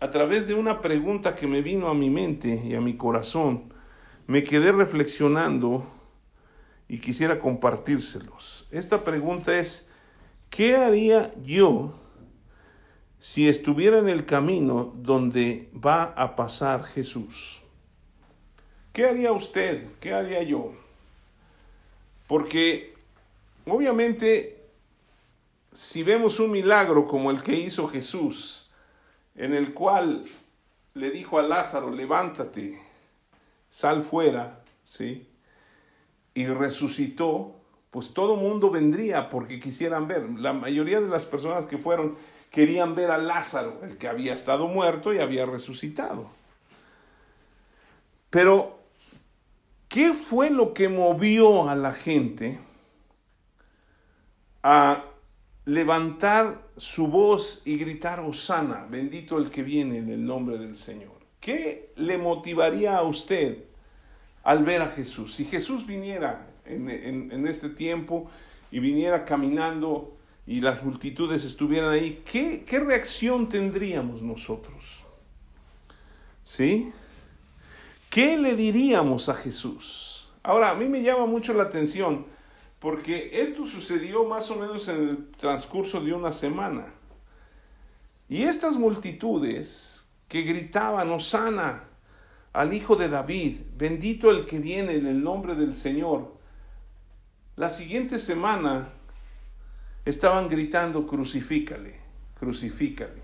a 0.01 0.11
través 0.11 0.49
de 0.49 0.55
una 0.55 0.81
pregunta 0.81 1.35
que 1.35 1.47
me 1.47 1.63
vino 1.63 1.89
a 1.89 1.95
mi 1.95 2.11
mente 2.11 2.63
y 2.65 2.75
a 2.75 2.81
mi 2.81 2.97
corazón, 2.97 3.73
me 4.27 4.43
quedé 4.43 4.73
reflexionando 4.73 5.87
y 6.89 6.99
quisiera 6.99 7.39
compartírselos. 7.39 8.67
Esta 8.71 9.03
pregunta 9.03 9.57
es, 9.57 9.87
¿qué 10.51 10.77
haría 10.77 11.33
yo 11.45 11.95
si 13.19 13.49
estuviera 13.49 13.99
en 13.99 14.09
el 14.09 14.27
camino 14.27 14.93
donde 14.97 15.69
va 15.75 16.05
a 16.05 16.37
pasar 16.37 16.85
Jesús? 16.85 17.63
¿Qué 18.93 19.05
haría 19.05 19.33
usted? 19.33 19.87
¿Qué 20.01 20.15
haría 20.15 20.43
yo? 20.43 20.73
Porque 22.27 22.95
obviamente 23.67 24.57
si 25.77 26.03
vemos 26.03 26.41
un 26.41 26.51
milagro 26.51 27.07
como 27.07 27.31
el 27.31 27.43
que 27.43 27.53
hizo 27.53 27.87
Jesús, 27.87 28.71
en 29.35 29.53
el 29.53 29.75
cual 29.75 30.25
le 30.95 31.11
dijo 31.11 31.39
a 31.39 31.43
Lázaro, 31.43 31.91
levántate, 31.91 32.81
sal 33.69 34.03
fuera, 34.03 34.65
¿sí? 34.87 35.29
Y 36.33 36.47
resucitó, 36.47 37.56
pues 37.91 38.13
todo 38.13 38.37
mundo 38.37 38.71
vendría 38.71 39.31
porque 39.31 39.61
quisieran 39.61 40.09
ver. 40.09 40.29
La 40.39 40.53
mayoría 40.53 41.01
de 41.01 41.09
las 41.09 41.25
personas 41.25 41.67
que 41.67 41.79
fueron 41.79 42.17
querían 42.51 42.95
ver 42.95 43.11
a 43.11 43.19
Lázaro, 43.19 43.81
el 43.83 43.99
que 43.99 44.09
había 44.09 44.35
estado 44.35 44.67
muerto 44.67 45.13
y 45.13 45.19
había 45.19 45.47
resucitado. 45.47 46.31
Pero, 48.31 48.79
¿qué 49.89 50.13
fue 50.13 50.51
lo 50.51 50.75
que 50.75 50.89
movió 50.89 51.69
a 51.69 51.75
la 51.75 51.93
gente 51.93 52.59
a 54.63 55.05
levantar 55.67 56.63
su 56.77 57.09
voz 57.09 57.63
y 57.65 57.77
gritar 57.77 58.21
Osana, 58.21 58.87
bendito 58.89 59.39
el 59.39 59.51
que 59.51 59.63
viene 59.63 59.99
en 59.99 60.09
el 60.11 60.25
nombre 60.25 60.59
del 60.59 60.77
Señor. 60.77 61.13
¿Qué 61.41 61.93
le 61.97 62.19
motivaría 62.19 62.97
a 62.97 63.03
usted 63.03 63.65
al 64.43 64.65
ver 64.65 64.83
a 64.83 64.89
Jesús? 64.89 65.35
Si 65.35 65.45
Jesús 65.45 65.87
viniera 65.87 66.49
en, 66.69 67.47
este 67.47 67.69
tiempo 67.69 68.31
y 68.71 68.81
viniera 68.81 69.25
caminando 69.25 70.17
y 70.47 70.61
las 70.61 70.83
multitudes 70.83 71.45
estuvieran 71.45 71.91
ahí, 71.91 72.23
¿qué, 72.31 72.65
qué 72.65 72.81
reacción 72.81 73.49
tendríamos 73.49 74.23
nosotros? 74.23 75.05
¿Sí? 76.43 76.93
¿Qué 78.11 78.37
le 78.37 78.55
diríamos 78.55 79.29
a 79.29 79.35
Jesús? 79.35 80.29
Ahora, 80.43 80.71
a 80.71 80.75
mí 80.75 80.89
me 80.89 81.03
llama 81.03 81.27
mucho 81.27 81.53
la 81.53 81.65
atención 81.65 82.27
porque 82.79 83.43
esto 83.43 83.67
sucedió 83.67 84.25
más 84.25 84.51
o 84.51 84.57
menos 84.57 84.87
en 84.89 85.09
el 85.09 85.29
transcurso 85.37 86.01
de 86.01 86.13
una 86.13 86.33
semana. 86.33 86.87
Y 88.29 88.43
estas 88.43 88.77
multitudes 88.77 90.07
que 90.29 90.43
gritaban, 90.43 91.11
Osana 91.11 91.85
al 92.53 92.73
Hijo 92.73 92.97
de 92.97 93.09
David, 93.09 93.61
bendito 93.77 94.31
el 94.31 94.47
que 94.47 94.59
viene 94.59 94.95
en 94.95 95.07
el 95.07 95.23
nombre 95.23 95.55
del 95.55 95.75
Señor, 95.75 96.36
la 97.57 97.71
siguiente 97.71 98.19
semana 98.19 98.91
estaban 100.05 100.49
gritando, 100.49 101.07
crucifícale, 101.07 101.99
crucifícale. 102.39 103.23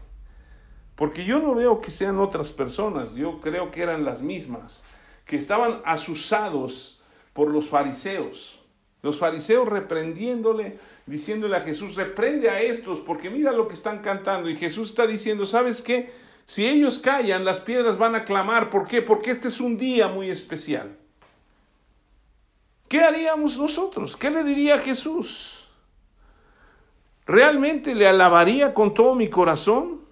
Porque 0.97 1.25
yo 1.25 1.38
no 1.38 1.55
veo 1.55 1.81
que 1.81 1.90
sean 1.90 2.18
otras 2.18 2.51
personas, 2.51 3.14
yo 3.14 3.40
creo 3.40 3.71
que 3.71 3.83
eran 3.83 4.05
las 4.05 4.21
mismas, 4.21 4.83
que 5.27 5.37
estaban 5.37 5.81
asusados 5.85 7.03
por 7.33 7.51
los 7.51 7.68
fariseos 7.68 8.62
los 9.03 9.18
fariseos 9.18 9.68
reprendiéndole, 9.68 10.79
diciéndole 11.07 11.57
a 11.57 11.61
Jesús, 11.61 11.97
reprende 11.97 12.49
a 12.49 12.61
estos, 12.61 13.01
porque 13.01 13.31
mira 13.31 13.53
lo 13.53 13.66
que 13.66 13.75
están 13.75 13.99
cantando. 13.99 14.49
Y 14.49 14.57
Jesús 14.57 14.90
está 14.90 15.07
diciendo, 15.07 15.45
¿sabes 15.45 15.83
qué? 15.83 16.12
Si 16.45 16.66
ellos 16.66 17.01
callan, 17.01 17.45
las 17.45 17.61
piedras 17.61 17.99
van 17.99 18.14
a 18.14 18.25
clamar. 18.25 18.71
¿Por 18.71 18.87
qué? 18.87 19.03
Porque 19.03 19.33
este 19.33 19.49
es 19.49 19.61
un 19.61 19.77
día 19.77 20.07
muy 20.09 20.31
especial. 20.31 20.97
¿Qué 22.92 23.00
haríamos 23.00 23.57
nosotros? 23.57 24.18
¿Qué 24.18 24.31
le 24.31 24.44
diría 24.44 24.76
Jesús? 24.76 25.66
¿Realmente 27.24 27.94
le 27.94 28.07
alabaría 28.07 28.74
con 28.74 28.92
todo 28.92 29.14
mi 29.14 29.31
corazón? 29.31 30.02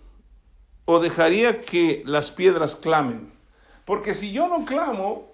¿O 0.86 0.98
dejaría 0.98 1.60
que 1.60 2.02
las 2.06 2.30
piedras 2.30 2.76
clamen? 2.76 3.34
Porque 3.84 4.14
si 4.14 4.32
yo 4.32 4.48
no 4.48 4.64
clamo, 4.64 5.30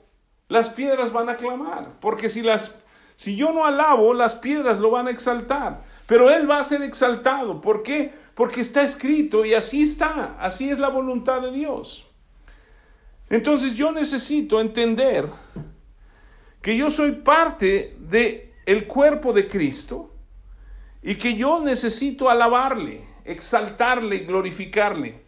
las 0.48 0.70
piedras 0.70 1.12
van 1.12 1.28
a 1.28 1.36
clamar. 1.36 2.00
Porque 2.00 2.30
si 2.30 2.42
las 2.42 2.74
si 3.14 3.36
yo 3.36 3.52
no 3.52 3.64
alabo, 3.64 4.12
las 4.12 4.34
piedras 4.34 4.80
lo 4.80 4.90
van 4.90 5.06
a 5.06 5.12
exaltar. 5.12 5.84
Pero 6.08 6.30
Él 6.30 6.50
va 6.50 6.58
a 6.58 6.64
ser 6.64 6.82
exaltado. 6.82 7.60
¿Por 7.60 7.84
qué? 7.84 8.12
Porque 8.34 8.60
está 8.60 8.82
escrito 8.82 9.44
y 9.44 9.54
así 9.54 9.84
está. 9.84 10.36
Así 10.40 10.68
es 10.68 10.80
la 10.80 10.88
voluntad 10.88 11.42
de 11.42 11.52
Dios. 11.52 12.08
Entonces 13.30 13.74
yo 13.76 13.92
necesito 13.92 14.60
entender 14.60 15.28
que 16.66 16.76
yo 16.76 16.90
soy 16.90 17.12
parte 17.12 17.94
de 17.96 18.52
el 18.66 18.88
cuerpo 18.88 19.32
de 19.32 19.46
Cristo 19.46 20.12
y 21.00 21.14
que 21.14 21.36
yo 21.36 21.60
necesito 21.60 22.28
alabarle, 22.28 23.04
exaltarle, 23.24 24.24
glorificarle. 24.24 25.22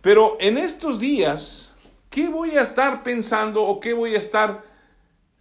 Pero 0.00 0.38
en 0.40 0.56
estos 0.56 0.98
días, 0.98 1.76
¿qué 2.08 2.30
voy 2.30 2.56
a 2.56 2.62
estar 2.62 3.02
pensando 3.02 3.64
o 3.64 3.80
qué 3.80 3.92
voy 3.92 4.14
a 4.14 4.18
estar 4.18 4.64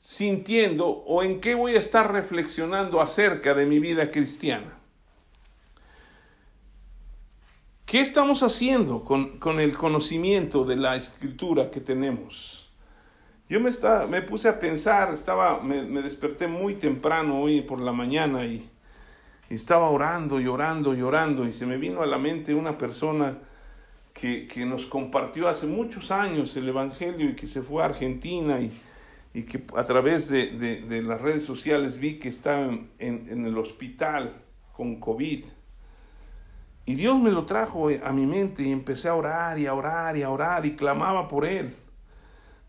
sintiendo 0.01 0.85
o 0.85 1.23
en 1.23 1.39
qué 1.39 1.55
voy 1.55 1.75
a 1.75 1.79
estar 1.79 2.11
reflexionando 2.11 2.99
acerca 2.99 3.53
de 3.53 3.65
mi 3.65 3.79
vida 3.79 4.11
cristiana? 4.11 4.77
¿Qué 7.85 8.01
estamos 8.01 8.43
haciendo 8.43 9.05
con, 9.05 9.61
el 9.61 9.77
conocimiento 9.77 10.65
de 10.65 10.75
la 10.75 10.97
escritura 10.97 11.71
que 11.71 11.79
tenemos? 11.79 12.66
Yo 13.49 13.61
me, 13.61 13.69
me 14.09 14.21
puse 14.21 14.49
a 14.49 14.59
pensar, 14.59 15.13
estaba, 15.13 15.61
me, 15.61 15.83
desperté 16.01 16.47
muy 16.47 16.75
temprano 16.75 17.41
hoy 17.41 17.61
por 17.61 17.79
la 17.79 17.91
mañana 17.91 18.45
y, 18.45 18.69
estaba 19.49 19.89
orando 19.89 20.41
y 20.41 20.47
orando 20.47 20.93
y 20.93 21.49
y 21.49 21.53
se 21.53 21.65
me 21.65 21.77
vino 21.77 22.03
a 22.03 22.05
la 22.05 22.17
mente 22.17 22.53
una 22.53 22.77
persona 22.77 23.37
que, 24.13 24.45
que 24.45 24.65
nos 24.65 24.85
compartió 24.85 25.47
hace 25.47 25.65
muchos 25.65 26.11
años 26.11 26.57
el 26.57 26.67
Evangelio 26.67 27.29
y 27.29 27.35
que 27.35 27.47
se 27.47 27.61
fue 27.61 27.81
a 27.81 27.85
Argentina 27.85 28.59
y, 28.59 28.77
y 29.33 29.43
que 29.43 29.63
a 29.75 29.83
través 29.83 30.29
de, 30.29 31.03
las 31.03 31.21
redes 31.21 31.43
sociales 31.43 31.99
vi 31.99 32.17
que 32.17 32.27
estaba 32.27 32.65
en, 32.65 32.89
en, 32.97 33.45
el 33.45 33.55
hospital 33.57 34.41
con 34.73 34.99
COVID. 34.99 35.43
Y 36.85 36.95
Dios 36.95 37.19
me 37.19 37.31
lo 37.31 37.45
trajo 37.45 37.89
a 38.03 38.11
mi 38.13 38.25
mente 38.25 38.63
y 38.63 38.71
empecé 38.71 39.09
a 39.09 39.15
orar 39.15 39.59
y 39.59 39.67
a 39.67 39.75
orar 39.75 40.17
y 40.17 40.23
a 40.23 40.31
orar 40.31 40.65
y 40.65 40.75
clamaba 40.75 41.27
por 41.27 41.45
él, 41.45 41.75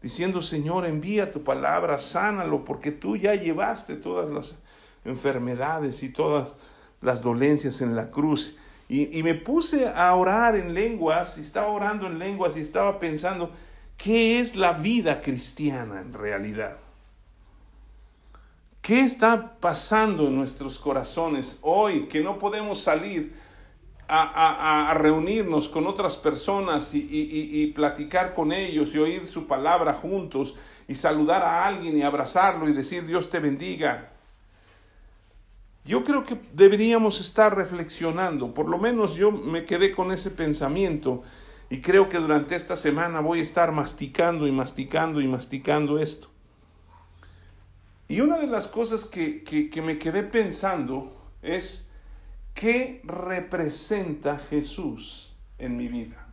diciendo, 0.02 0.42
Señor, 0.42 0.86
envía 0.86 1.30
tu 1.30 1.42
palabra, 1.42 1.98
sánalo, 1.98 2.64
porque 2.64 2.92
tú 2.92 3.16
ya 3.16 3.34
llevaste 3.34 3.96
todas 3.96 4.30
las 4.30 4.58
enfermedades 5.04 6.02
y 6.02 6.10
todas 6.10 6.52
las 7.00 7.22
dolencias 7.22 7.80
en 7.80 7.96
la 7.96 8.10
cruz. 8.10 8.56
Y, 8.88 9.18
y 9.18 9.22
me 9.22 9.34
puse 9.34 9.88
a 9.88 10.14
orar 10.14 10.56
en 10.56 10.74
lenguas, 10.74 11.38
y 11.38 11.42
estaba 11.42 11.68
orando 11.68 12.06
en 12.06 12.18
lenguas 12.18 12.56
y 12.56 12.60
estaba 12.60 12.98
pensando, 12.98 13.52
¿Qué 13.98 14.38
es 14.38 14.54
la 14.54 14.74
vida 14.74 15.20
cristiana 15.20 16.00
en 16.00 16.12
realidad? 16.12 16.76
¿Qué 18.80 19.00
está 19.00 19.58
pasando 19.58 20.28
en 20.28 20.36
nuestros 20.36 20.78
corazones 20.78 21.58
hoy 21.62 22.06
que 22.06 22.20
no 22.20 22.38
podemos 22.38 22.80
salir 22.80 23.34
a, 24.08 24.94
reunirnos 24.96 25.68
con 25.68 25.86
otras 25.86 26.16
personas 26.16 26.94
y, 26.94 27.06
y, 27.10 27.66
platicar 27.68 28.34
con 28.34 28.52
ellos 28.52 28.94
y 28.94 28.98
oír 28.98 29.26
su 29.26 29.46
palabra 29.46 29.94
juntos 29.94 30.54
y 30.86 30.94
saludar 30.94 31.42
a 31.42 31.66
alguien 31.66 31.96
y 31.96 32.02
abrazarlo 32.02 32.68
y 32.68 32.72
decir 32.72 33.06
Dios 33.06 33.28
te 33.30 33.38
bendiga? 33.38 34.12
Yo 35.84 36.04
creo 36.04 36.24
que 36.24 36.38
deberíamos 36.52 37.20
estar 37.20 37.56
reflexionando, 37.56 38.52
por 38.52 38.68
lo 38.68 38.78
menos 38.78 39.14
yo 39.14 39.30
me 39.30 39.64
quedé 39.64 39.92
con 39.92 40.12
ese 40.12 40.30
pensamiento 40.30 41.22
y 41.70 41.80
creo 41.80 42.08
que 42.08 42.18
durante 42.18 42.56
esta 42.56 42.76
semana 42.76 43.20
voy 43.20 43.40
a 43.40 43.42
estar 43.42 43.72
masticando 43.72 44.46
y 44.46 44.52
masticando 44.52 45.20
y 45.20 45.28
masticando 45.28 45.98
esto. 45.98 46.28
Y 48.08 48.22
una 48.22 48.38
de 48.38 48.46
las 48.46 48.66
cosas 48.68 49.04
que, 49.04 49.44
que, 49.44 49.82
me 49.82 49.98
quedé 49.98 50.22
pensando 50.22 51.14
es, 51.42 51.87
¿qué 52.58 53.00
representa 53.04 54.36
Jesús 54.36 55.32
en 55.58 55.76
mi 55.76 55.86
vida? 55.86 56.26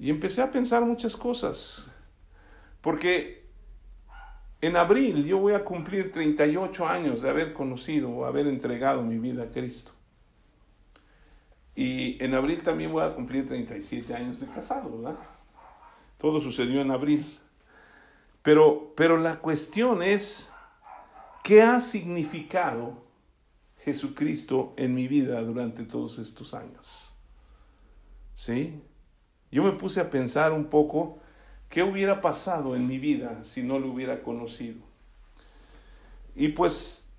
Y 0.00 0.10
empecé 0.10 0.42
a 0.42 0.50
pensar 0.50 0.84
muchas 0.84 1.16
cosas, 1.16 1.92
porque 2.80 3.44
en 4.60 4.76
abril 4.76 5.24
yo 5.26 5.38
voy 5.38 5.54
a 5.54 5.64
cumplir 5.64 6.10
38 6.10 6.88
años 6.88 7.22
de 7.22 7.30
haber 7.30 7.52
conocido 7.52 8.10
o 8.10 8.24
haber 8.24 8.48
entregado 8.48 9.02
mi 9.02 9.16
vida 9.16 9.44
a 9.44 9.50
Cristo. 9.50 9.92
Y 11.76 12.22
en 12.22 12.34
abril 12.34 12.62
también 12.62 12.90
voy 12.90 13.04
a 13.04 13.14
cumplir 13.14 13.46
37 13.46 14.12
años 14.12 14.40
de 14.40 14.46
casado, 14.48 14.98
¿verdad? 14.98 15.20
Todo 16.18 16.40
sucedió 16.40 16.80
en 16.80 16.90
abril. 16.90 17.38
Pero, 18.42 18.92
pero 18.96 19.18
la 19.18 19.38
cuestión 19.38 20.02
es, 20.02 20.50
¿qué 21.44 21.62
ha 21.62 21.78
significado 21.78 23.09
Jesucristo 23.84 24.74
en 24.76 24.94
mi 24.94 25.08
vida 25.08 25.42
durante 25.42 25.84
todos 25.84 26.18
estos 26.18 26.54
años? 26.54 26.86
¿Sí? 28.34 28.80
Yo 29.50 29.62
me 29.62 29.72
puse 29.72 30.00
a 30.00 30.10
pensar 30.10 30.52
un 30.52 30.66
poco 30.66 31.18
qué 31.68 31.82
hubiera 31.82 32.20
pasado 32.20 32.76
en 32.76 32.86
mi 32.86 32.98
vida 32.98 33.44
si 33.44 33.62
no 33.62 33.78
lo 33.78 33.92
hubiera 33.92 34.22
conocido. 34.22 34.78
y 36.34 36.48
pues 36.48 37.10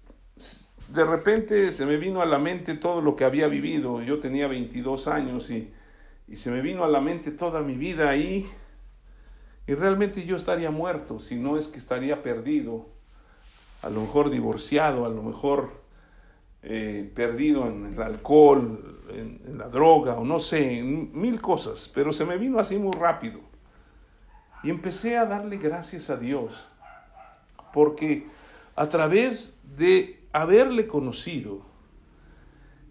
de 0.94 1.06
repente 1.06 1.72
se 1.72 1.86
me 1.86 1.98
vino 1.98 2.22
a 2.22 2.26
la 2.26 2.38
mente 2.38 2.76
todo 2.76 3.02
lo 3.02 3.16
que 3.16 3.24
había 3.24 3.48
vivido. 3.48 4.02
Yo 4.02 4.20
tenía 4.20 4.48
22 4.48 5.08
años 5.08 5.50
y, 5.50 5.72
y 6.28 6.36
se 6.36 6.52
me 6.52 6.62
vino 6.62 6.84
a 6.84 6.88
la 6.88 7.02
mente 7.02 7.32
toda 7.32 7.62
mi 7.62 7.76
vida 7.76 8.10
ahí. 8.10 8.50
Y 9.68 9.74
realmente 9.74 10.26
yo 10.26 10.36
estaría 10.36 10.72
muerto, 10.72 11.20
si 11.20 11.36
no 11.36 11.58
es 11.58 11.68
que 11.68 11.78
estaría 11.78 12.22
perdido, 12.22 12.90
a 13.84 13.90
lo 13.90 14.02
mejor 14.02 14.30
divorciado, 14.30 15.06
a 15.06 15.10
lo 15.10 15.24
mejor 15.24 15.81
eh, 16.64 17.12
perdido 17.16 17.68
en 17.68 17.94
el 17.94 18.02
alcohol, 18.02 19.02
en, 19.10 19.58
la 19.58 19.68
droga, 19.68 20.16
o 20.16 20.24
no 20.24 20.40
sé, 20.40 20.82
mil 20.84 21.42
cosas, 21.42 21.90
pero 21.94 22.14
se 22.14 22.26
me 22.26 22.38
vino 22.38 22.60
así 22.60 22.78
muy 22.78 22.92
rápido. 22.92 23.40
Y 24.64 24.70
empecé 24.70 25.18
a 25.18 25.26
darle 25.26 25.58
gracias 25.58 26.10
a 26.10 26.18
Dios, 26.18 26.54
porque 27.74 28.28
a 28.76 28.88
través 28.88 29.58
de 29.76 30.24
haberle 30.32 30.88
conocido, 30.88 31.66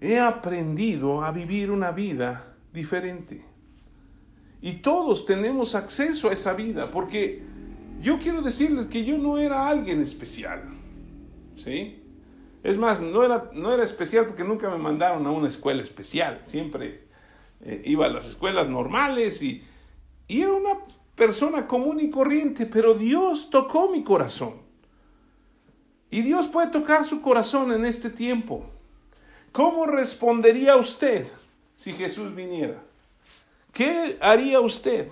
he 0.01 0.19
aprendido 0.19 1.23
a 1.23 1.31
vivir 1.31 1.71
una 1.71 1.93
vida 1.93 2.57
diferente. 2.73 3.45
Y 4.63 4.75
todos 4.75 5.25
tenemos 5.27 5.75
acceso 5.75 6.29
a 6.29 6.33
esa 6.33 6.55
vida, 6.55 6.91
porque 6.91 7.43
yo 8.01 8.19
quiero 8.19 8.43
decirles 8.43 8.87
que 8.87 9.05
yo 9.05 9.17
no 9.17 9.39
era 9.39 9.69
alguien 9.69 10.01
especial. 10.01 10.65
¿Sí? 11.57 12.00
Es 12.63 12.77
más, 12.77 13.01
no 13.01 13.23
era, 13.23 13.51
no 13.55 13.73
era 13.73 13.83
especial 13.83 14.27
porque 14.27 14.45
nunca 14.45 14.69
me 14.69 14.77
mandaron 14.77 15.27
a 15.27 15.31
una 15.31 15.49
escuela 15.49 15.83
especial. 15.83 16.43
Siempre 16.47 17.05
eh, 17.63 17.83
iba 17.87 18.07
a 18.07 18.11
las 18.11 18.27
escuelas 18.27 18.69
normales 18.69 19.43
y, 19.43 19.65
y 20.29 20.43
era 20.43 20.53
una 20.53 20.79
persona 21.15 21.67
común 21.67 22.01
y 22.01 22.11
corriente, 22.11 22.67
pero 22.67 22.95
Dios 22.95 23.51
tocó 23.51 23.91
mi 23.91 24.05
corazón. 24.05 24.55
Y 26.11 26.23
Dios 26.23 26.49
puede 26.49 26.69
tocar 26.69 27.05
su 27.07 27.21
corazón 27.23 27.73
en 27.73 27.85
este 27.85 28.11
tiempo. 28.11 28.65
¿Cómo 29.53 29.87
respondería 29.87 30.77
usted 30.77 31.27
si 31.77 31.93
Jesús 31.93 32.35
viniera? 32.35 32.83
¿Qué 33.73 34.19
haría 34.21 34.61
usted? 34.61 35.09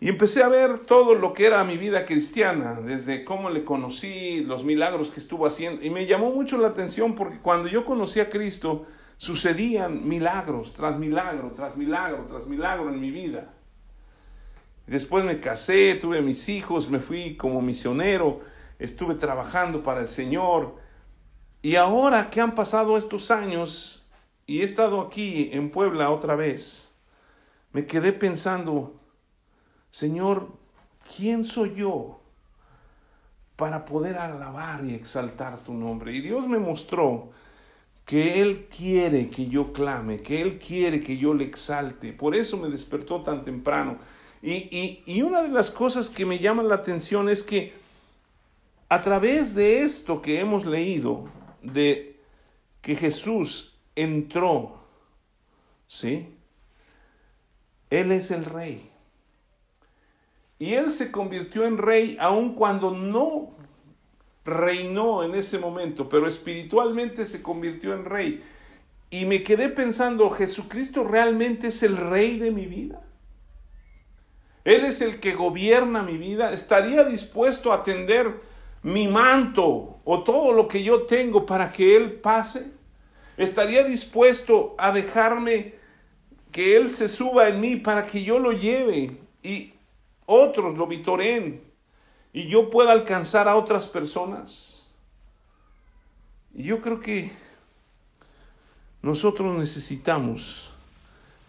Y 0.00 0.08
empecé 0.08 0.44
a 0.44 0.48
ver 0.48 0.78
todo 0.80 1.14
lo 1.14 1.34
que 1.34 1.46
era 1.46 1.64
mi 1.64 1.76
vida 1.76 2.06
cristiana, 2.06 2.80
desde 2.80 3.24
cómo 3.24 3.50
le 3.50 3.64
conocí, 3.64 4.42
los 4.44 4.62
milagros 4.62 5.10
que 5.10 5.18
estuvo 5.18 5.44
haciendo. 5.44 5.84
Y 5.84 5.90
me 5.90 6.06
llamó 6.06 6.30
mucho 6.30 6.56
la 6.56 6.68
atención 6.68 7.16
porque 7.16 7.38
cuando 7.38 7.68
yo 7.68 7.84
conocí 7.84 8.20
a 8.20 8.28
Cristo, 8.28 8.86
sucedían 9.16 10.08
milagros 10.08 10.72
tras 10.72 10.96
milagro, 10.98 11.52
tras 11.54 11.76
milagro, 11.76 12.26
tras 12.28 12.46
milagro 12.46 12.90
en 12.90 13.00
mi 13.00 13.10
vida. 13.10 13.52
Después 14.86 15.24
me 15.24 15.40
casé, 15.40 15.96
tuve 15.96 16.22
mis 16.22 16.48
hijos, 16.48 16.88
me 16.88 17.00
fui 17.00 17.36
como 17.36 17.60
misionero, 17.60 18.40
estuve 18.78 19.16
trabajando 19.16 19.82
para 19.82 20.00
el 20.00 20.08
Señor. 20.08 20.76
Y 21.60 21.74
ahora 21.74 22.30
que 22.30 22.40
han 22.40 22.54
pasado 22.54 22.96
estos 22.96 23.32
años, 23.32 24.08
y 24.46 24.60
he 24.60 24.64
estado 24.64 25.00
aquí 25.00 25.50
en 25.52 25.70
Puebla 25.70 26.10
otra 26.10 26.36
vez, 26.36 26.90
me 27.72 27.84
quedé 27.84 28.12
pensando, 28.12 28.97
Señor, 29.90 30.48
¿quién 31.16 31.44
soy 31.44 31.74
yo 31.74 32.20
para 33.56 33.84
poder 33.84 34.16
alabar 34.18 34.84
y 34.84 34.94
exaltar 34.94 35.58
tu 35.58 35.72
nombre? 35.74 36.14
Y 36.14 36.20
Dios 36.20 36.46
me 36.46 36.58
mostró 36.58 37.30
que 38.04 38.40
Él 38.40 38.68
quiere 38.74 39.28
que 39.28 39.48
yo 39.48 39.72
clame, 39.72 40.22
que 40.22 40.40
Él 40.40 40.58
quiere 40.58 41.00
que 41.02 41.16
yo 41.16 41.34
le 41.34 41.44
exalte. 41.44 42.12
Por 42.12 42.34
eso 42.34 42.56
me 42.56 42.68
despertó 42.68 43.22
tan 43.22 43.44
temprano. 43.44 43.98
Y, 44.40 45.02
y 45.04 45.22
una 45.22 45.42
de 45.42 45.48
las 45.48 45.70
cosas 45.70 46.08
que 46.08 46.24
me 46.24 46.38
llama 46.38 46.62
la 46.62 46.76
atención 46.76 47.28
es 47.28 47.42
que 47.42 47.74
a 48.88 49.00
través 49.00 49.54
de 49.54 49.82
esto 49.82 50.22
que 50.22 50.40
hemos 50.40 50.64
leído, 50.64 51.28
de 51.62 52.20
que 52.80 52.96
Jesús 52.96 53.76
entró, 53.94 54.78
¿sí? 55.86 56.34
Él 57.90 58.12
es 58.12 58.30
el 58.30 58.44
rey. 58.44 58.90
Y 60.58 60.74
él 60.74 60.92
se 60.92 61.10
convirtió 61.12 61.64
en 61.64 61.78
rey 61.78 62.16
aun 62.20 62.54
cuando 62.54 62.90
no 62.90 63.56
reinó 64.44 65.22
en 65.22 65.34
ese 65.34 65.58
momento, 65.58 66.08
pero 66.08 66.26
espiritualmente 66.26 67.26
se 67.26 67.42
convirtió 67.42 67.92
en 67.92 68.04
rey. 68.04 68.44
Y 69.10 69.24
me 69.24 69.42
quedé 69.42 69.68
pensando, 69.68 70.28
¿Jesucristo 70.30 71.04
realmente 71.04 71.68
es 71.68 71.82
el 71.82 71.96
rey 71.96 72.38
de 72.38 72.50
mi 72.50 72.66
vida? 72.66 73.02
Él 74.64 74.84
es 74.84 75.00
el 75.00 75.20
que 75.20 75.34
gobierna 75.34 76.02
mi 76.02 76.18
vida. 76.18 76.52
¿Estaría 76.52 77.04
dispuesto 77.04 77.72
a 77.72 77.76
atender 77.76 78.40
mi 78.82 79.08
manto 79.08 80.00
o 80.04 80.22
todo 80.24 80.52
lo 80.52 80.68
que 80.68 80.82
yo 80.82 81.02
tengo 81.02 81.46
para 81.46 81.72
que 81.72 81.96
Él 81.96 82.12
pase? 82.20 82.72
¿Estaría 83.36 83.84
dispuesto 83.84 84.74
a 84.76 84.90
dejarme 84.90 85.74
que 86.52 86.76
Él 86.76 86.90
se 86.90 87.08
suba 87.08 87.48
en 87.48 87.60
mí 87.60 87.76
para 87.76 88.06
que 88.06 88.24
yo 88.24 88.38
lo 88.38 88.52
lleve 88.52 89.16
y 89.42 89.72
otros 90.28 90.76
lo 90.76 90.86
vitoreen 90.86 91.64
y 92.32 92.46
yo 92.48 92.70
pueda 92.70 92.92
alcanzar 92.92 93.48
a 93.48 93.56
otras 93.56 93.88
personas? 93.88 94.86
Y 96.54 96.64
yo 96.64 96.80
creo 96.80 97.00
que 97.00 97.32
nosotros 99.02 99.56
necesitamos 99.56 100.72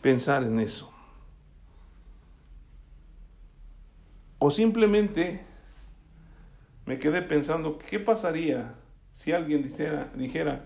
pensar 0.01 0.43
en 0.43 0.59
eso. 0.59 0.91
O 4.37 4.49
simplemente 4.49 5.45
me 6.85 6.97
quedé 6.97 7.21
pensando, 7.21 7.77
¿qué 7.77 7.99
pasaría 7.99 8.75
si 9.11 9.33
alguien 9.33 9.63
dijera, 9.63 10.11
dijera 10.15 10.65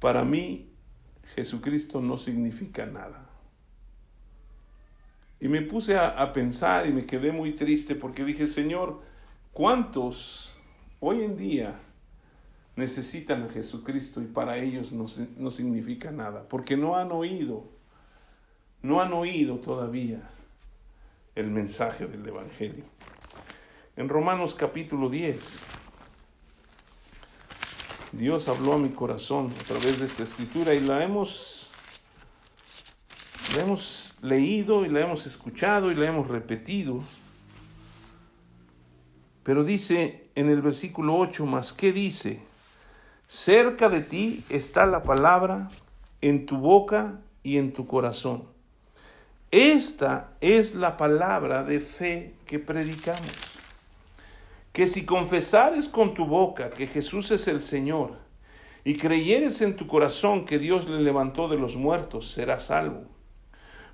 para 0.00 0.24
mí, 0.24 0.70
Jesucristo 1.34 2.00
no 2.00 2.16
significa 2.18 2.86
nada. 2.86 3.27
Y 5.40 5.48
me 5.48 5.62
puse 5.62 5.96
a, 5.96 6.32
pensar 6.32 6.86
y 6.86 6.92
me 6.92 7.06
quedé 7.06 7.30
muy 7.30 7.52
triste 7.52 7.94
porque 7.94 8.24
dije, 8.24 8.46
Señor, 8.46 9.00
¿cuántos 9.52 10.58
hoy 11.00 11.22
en 11.22 11.36
día 11.36 11.80
necesitan 12.74 13.44
a 13.44 13.48
Jesucristo 13.48 14.20
y 14.20 14.26
para 14.26 14.56
ellos 14.58 14.92
no, 14.92 15.06
no 15.36 15.50
significa 15.50 16.10
nada? 16.10 16.48
Porque 16.48 16.76
no 16.76 16.96
han 16.96 17.12
oído, 17.12 17.68
no 18.82 19.00
han 19.00 19.12
oído 19.12 19.58
todavía 19.58 20.28
el 21.36 21.50
mensaje 21.50 22.06
del 22.06 22.26
Evangelio. 22.26 22.84
En 23.96 24.08
Romanos 24.08 24.54
capítulo 24.56 25.08
10, 25.08 25.60
Dios 28.12 28.48
habló 28.48 28.72
a 28.72 28.78
mi 28.78 28.90
corazón 28.90 29.52
a 29.52 29.64
través 29.64 30.00
de 30.00 30.06
esta 30.06 30.22
escritura 30.22 30.74
y 30.74 30.80
la 30.80 31.04
hemos, 31.04 31.67
la 33.54 33.62
hemos 33.62 34.14
leído 34.22 34.84
y 34.84 34.88
la 34.88 35.00
hemos 35.00 35.26
escuchado 35.26 35.90
y 35.90 35.94
la 35.94 36.06
hemos 36.06 36.28
repetido. 36.28 36.98
Pero 39.42 39.64
dice 39.64 40.28
en 40.34 40.48
el 40.48 40.60
versículo 40.60 41.16
8, 41.16 41.46
más 41.46 41.72
¿qué 41.72 41.92
dice? 41.92 42.40
Cerca 43.26 43.88
de 43.88 44.00
ti 44.02 44.44
está 44.48 44.86
la 44.86 45.02
palabra, 45.02 45.68
en 46.20 46.46
tu 46.46 46.58
boca 46.58 47.20
y 47.42 47.58
en 47.58 47.72
tu 47.72 47.86
corazón. 47.86 48.44
Esta 49.50 50.32
es 50.40 50.74
la 50.74 50.96
palabra 50.96 51.64
de 51.64 51.80
fe 51.80 52.34
que 52.46 52.58
predicamos 52.58 53.58
que 54.72 54.86
si 54.86 55.04
confesares 55.04 55.88
con 55.88 56.14
tu 56.14 56.24
boca 56.24 56.70
que 56.70 56.86
Jesús 56.86 57.30
es 57.30 57.48
el 57.48 57.62
Señor 57.62 58.12
y 58.84 58.96
creyeres 58.96 59.60
en 59.60 59.74
tu 59.74 59.86
corazón 59.86 60.44
que 60.44 60.58
Dios 60.58 60.86
le 60.86 61.02
levantó 61.02 61.48
de 61.48 61.56
los 61.56 61.74
muertos, 61.74 62.30
serás 62.30 62.66
salvo. 62.66 63.17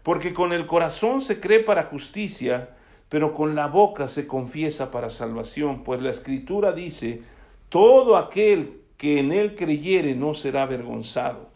Porque 0.04 0.32
con 0.32 0.52
el 0.52 0.66
corazón 0.66 1.20
se 1.20 1.40
cree 1.40 1.58
para 1.58 1.82
justicia, 1.82 2.76
pero 3.08 3.34
con 3.34 3.56
la 3.56 3.66
boca 3.66 4.06
se 4.06 4.28
confiesa 4.28 4.92
para 4.92 5.10
salvación, 5.10 5.82
pues 5.82 6.00
la 6.00 6.10
escritura 6.10 6.70
dice, 6.70 7.22
todo 7.68 8.16
aquel 8.16 8.82
que 8.96 9.18
en 9.18 9.32
él 9.32 9.56
creyere 9.56 10.14
no 10.14 10.34
será 10.34 10.62
avergonzado. 10.62 11.48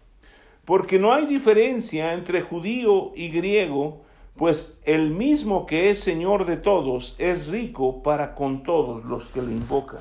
Porque 0.64 0.98
no 0.98 1.12
hay 1.12 1.26
diferencia 1.26 2.12
entre 2.12 2.42
judío 2.42 3.12
y 3.14 3.28
griego, 3.28 4.02
pues 4.36 4.78
el 4.84 5.10
mismo 5.10 5.66
que 5.66 5.90
es 5.90 6.00
Señor 6.00 6.44
de 6.46 6.56
todos 6.56 7.14
es 7.18 7.46
rico 7.48 8.02
para 8.02 8.34
con 8.34 8.62
todos 8.62 9.04
los 9.04 9.28
que 9.28 9.42
le 9.42 9.52
invocan. 9.52 10.00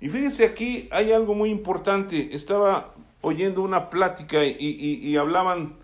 Y 0.00 0.08
fíjese 0.08 0.44
aquí, 0.44 0.88
hay 0.90 1.12
algo 1.12 1.34
muy 1.34 1.50
importante. 1.50 2.34
Estaba 2.34 2.94
oyendo 3.20 3.62
una 3.62 3.90
plática 3.90 4.44
y, 4.44 5.16
hablaban 5.16 5.76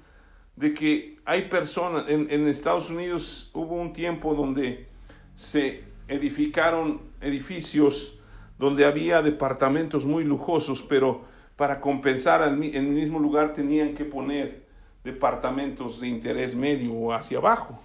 de 0.56 0.74
que 0.74 1.18
hay 1.24 1.42
personas, 1.42 2.04
en, 2.08 2.28
en, 2.30 2.48
Estados 2.48 2.90
Unidos 2.90 3.50
hubo 3.52 3.74
un 3.74 3.92
tiempo 3.92 4.34
donde 4.34 4.86
se 5.34 5.84
edificaron 6.08 7.02
edificios 7.20 8.18
donde 8.58 8.86
había 8.86 9.20
departamentos 9.22 10.04
muy 10.04 10.24
lujosos, 10.24 10.82
pero 10.82 11.24
para 11.56 11.80
compensar 11.80 12.42
en 12.48 12.74
el 12.74 12.86
mismo 12.86 13.18
lugar 13.18 13.52
tenían 13.52 13.94
que 13.94 14.04
poner 14.04 14.64
departamentos 15.04 16.00
de 16.00 16.08
interés 16.08 16.54
medio 16.54 16.92
o 16.92 17.12
hacia 17.12 17.38
abajo, 17.38 17.78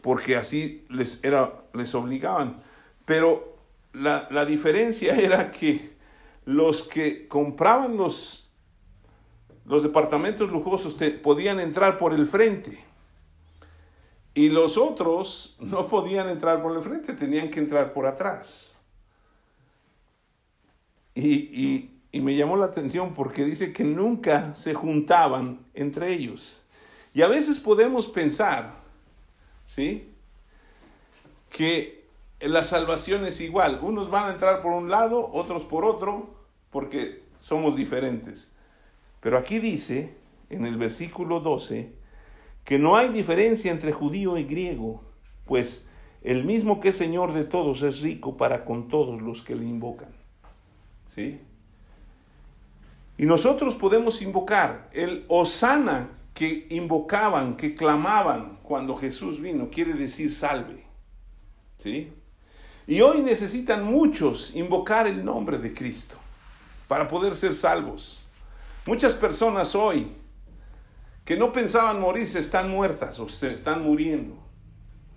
porque 0.00 0.36
así 0.36 0.84
les, 0.88 1.22
era, 1.22 1.52
les 1.72 1.94
obligaban. 1.94 2.60
Pero 3.04 3.56
la, 3.92 4.28
la 4.30 4.44
diferencia 4.44 5.16
era 5.20 5.50
que 5.50 5.92
los 6.44 6.82
que 6.82 7.28
compraban 7.28 7.96
los, 7.96 8.41
los 9.64 9.82
departamentos 9.82 10.50
lujosos 10.50 10.96
te, 10.96 11.10
podían 11.10 11.60
entrar 11.60 11.98
por 11.98 12.12
el 12.12 12.26
frente. 12.26 12.84
Y 14.34 14.48
los 14.48 14.78
otros 14.78 15.56
no 15.60 15.86
podían 15.88 16.28
entrar 16.28 16.62
por 16.62 16.74
el 16.74 16.82
frente, 16.82 17.14
tenían 17.14 17.50
que 17.50 17.60
entrar 17.60 17.92
por 17.92 18.06
atrás. 18.06 18.78
Y, 21.14 21.90
y, 22.12 22.20
me 22.20 22.36
llamó 22.36 22.56
la 22.56 22.66
atención 22.66 23.14
porque 23.14 23.44
dice 23.44 23.72
que 23.72 23.84
nunca 23.84 24.54
se 24.54 24.74
juntaban 24.74 25.60
entre 25.74 26.12
ellos. 26.12 26.62
Y 27.14 27.22
a 27.22 27.28
veces 27.28 27.58
podemos 27.58 28.06
pensar, 28.06 28.74
¿sí? 29.66 30.10
Que 31.50 32.06
la 32.40 32.62
salvación 32.62 33.24
es 33.26 33.40
igual. 33.40 33.80
Unos 33.82 34.10
van 34.10 34.28
a 34.28 34.32
entrar 34.32 34.62
por 34.62 34.72
un 34.72 34.88
lado, 34.88 35.30
otros 35.32 35.64
por 35.64 35.84
otro, 35.84 36.34
porque 36.70 37.22
somos 37.38 37.76
diferentes. 37.76 38.51
Pero 39.22 39.38
aquí 39.38 39.60
dice, 39.60 40.16
en 40.50 40.66
el 40.66 40.76
versículo 40.76 41.38
12, 41.38 41.92
que 42.64 42.78
no 42.78 42.96
hay 42.96 43.08
diferencia 43.08 43.70
entre 43.70 43.92
judío 43.92 44.36
y 44.36 44.44
griego, 44.44 45.00
pues 45.46 45.86
el 46.22 46.44
mismo 46.44 46.80
que 46.80 46.88
es 46.88 46.96
Señor 46.96 47.32
de 47.32 47.44
todos 47.44 47.82
es 47.82 48.00
rico 48.00 48.36
para 48.36 48.64
con 48.64 48.88
todos 48.88 49.22
los 49.22 49.42
que 49.42 49.54
le 49.54 49.64
invocan. 49.64 50.10
¿Sí? 51.06 51.40
Y 53.16 53.24
nosotros 53.24 53.76
podemos 53.76 54.20
invocar 54.22 54.90
el 54.92 55.24
Osana 55.28 56.10
que 56.34 56.66
invocaban, 56.70 57.56
que 57.56 57.76
clamaban 57.76 58.58
cuando 58.64 58.96
Jesús 58.96 59.40
vino, 59.40 59.70
quiere 59.70 59.94
decir 59.94 60.32
salve. 60.32 60.84
¿Sí? 61.78 62.12
Y 62.88 63.00
hoy 63.02 63.20
necesitan 63.20 63.84
muchos 63.84 64.56
invocar 64.56 65.06
el 65.06 65.24
nombre 65.24 65.58
de 65.58 65.72
Cristo 65.72 66.16
para 66.88 67.06
poder 67.06 67.36
ser 67.36 67.54
salvos. 67.54 68.21
Muchas 68.86 69.14
personas 69.14 69.74
hoy 69.76 70.08
que 71.24 71.36
no 71.36 71.52
pensaban 71.52 72.00
morirse 72.00 72.40
están 72.40 72.68
muertas 72.68 73.20
o 73.20 73.28
se 73.28 73.52
están 73.52 73.84
muriendo 73.84 74.36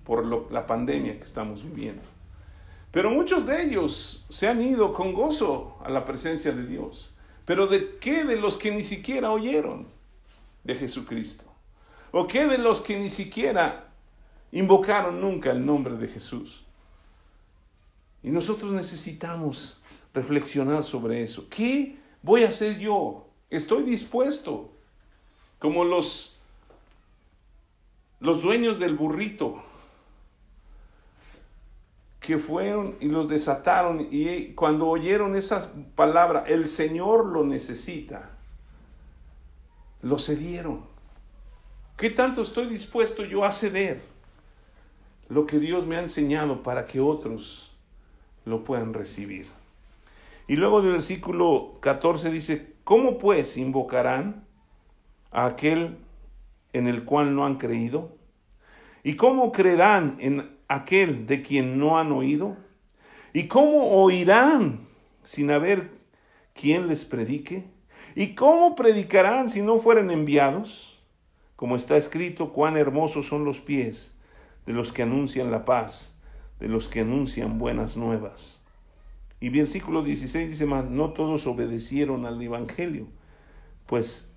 por 0.03 0.51
la 0.51 0.67
pandemia 0.67 1.17
que 1.17 1.23
estamos 1.23 1.63
viviendo. 1.63 2.03
Pero 2.91 3.09
muchos 3.09 3.45
de 3.47 3.63
ellos 3.63 4.25
se 4.29 4.47
han 4.47 4.61
ido 4.61 4.93
con 4.93 5.13
gozo 5.13 5.77
a 5.83 5.89
la 5.89 6.05
presencia 6.05 6.51
de 6.51 6.65
Dios. 6.65 7.11
Pero 7.43 7.65
¿de 7.67 7.95
qué 7.97 8.23
de 8.23 8.37
los 8.37 8.55
que 8.55 8.71
ni 8.71 8.83
siquiera 8.83 9.31
oyeron 9.31 9.87
de 10.63 10.75
Jesucristo? 10.75 11.45
¿O 12.11 12.27
qué 12.27 12.45
de 12.47 12.59
los 12.59 12.81
que 12.81 12.97
ni 12.97 13.09
siquiera 13.09 13.89
invocaron 14.51 15.19
nunca 15.19 15.51
el 15.51 15.65
nombre 15.65 15.97
de 15.97 16.07
Jesús? 16.07 16.63
Y 18.21 18.29
nosotros 18.29 18.71
necesitamos 18.71 19.81
reflexionar 20.13 20.83
sobre 20.83 21.23
eso. 21.23 21.47
¿Qué 21.49 21.97
voy 22.21 22.43
a 22.43 22.47
hacer 22.47 22.77
yo? 22.79 23.24
Estoy 23.55 23.83
dispuesto 23.83 24.69
como 25.59 25.85
los, 25.85 26.37
los 28.19 28.41
dueños 28.41 28.79
del 28.79 28.95
burrito 28.95 29.63
que 32.19 32.37
fueron 32.37 32.97
y 32.99 33.07
los 33.07 33.29
desataron 33.29 34.09
y 34.11 34.47
cuando 34.55 34.89
oyeron 34.89 35.37
esa 35.37 35.71
palabra, 35.95 36.43
el 36.47 36.67
Señor 36.67 37.27
lo 37.27 37.45
necesita, 37.45 38.31
lo 40.01 40.19
cedieron. 40.19 40.83
¿Qué 41.95 42.09
tanto 42.09 42.41
estoy 42.41 42.65
dispuesto 42.65 43.23
yo 43.23 43.45
a 43.45 43.53
ceder 43.53 44.03
lo 45.29 45.45
que 45.45 45.59
Dios 45.59 45.85
me 45.85 45.95
ha 45.95 46.01
enseñado 46.01 46.61
para 46.61 46.85
que 46.87 46.99
otros 46.99 47.71
lo 48.43 48.65
puedan 48.65 48.93
recibir? 48.93 49.47
Y 50.45 50.57
luego 50.57 50.81
del 50.81 50.91
versículo 50.91 51.77
14 51.79 52.29
dice, 52.31 52.74
¿cómo 52.85 53.17
pues 53.17 53.57
invocarán 53.57 54.47
a 55.31 55.47
aquel 55.47 55.97
en 56.71 56.87
el 56.87 57.03
cual 57.03 57.35
no 57.35 57.45
han 57.45 57.55
creído? 57.55 58.15
¿Y 59.03 59.17
cómo 59.17 59.51
creerán 59.51 60.15
en 60.19 60.57
aquel 60.69 61.25
de 61.27 61.41
quien 61.41 61.77
no 61.77 61.97
han 61.97 62.13
oído? 62.13 62.55
¿Y 63.33 63.47
cómo 63.49 63.89
oirán 64.01 64.79
sin 65.23 65.51
haber 65.51 65.91
quien 66.53 66.87
les 66.87 67.03
predique? 67.03 67.65
¿Y 68.15 68.33
cómo 68.33 68.75
predicarán 68.75 69.49
si 69.49 69.61
no 69.61 69.77
fueren 69.77 70.09
enviados? 70.09 70.97
Como 71.55 71.75
está 71.75 71.97
escrito, 71.97 72.53
cuán 72.53 72.77
hermosos 72.77 73.27
son 73.27 73.43
los 73.43 73.59
pies 73.59 74.15
de 74.65 74.73
los 74.73 74.91
que 74.91 75.03
anuncian 75.03 75.51
la 75.51 75.65
paz, 75.65 76.15
de 76.59 76.67
los 76.67 76.87
que 76.87 77.01
anuncian 77.01 77.59
buenas 77.59 77.97
nuevas. 77.97 78.61
Y 79.45 79.49
versículo 79.49 80.01
16 80.01 80.49
dice 80.49 80.65
más, 80.65 80.85
no 80.85 81.13
todos 81.13 81.45
obedecieron 81.45 82.25
al 82.25 82.41
Evangelio, 82.41 83.05
pues 83.85 84.31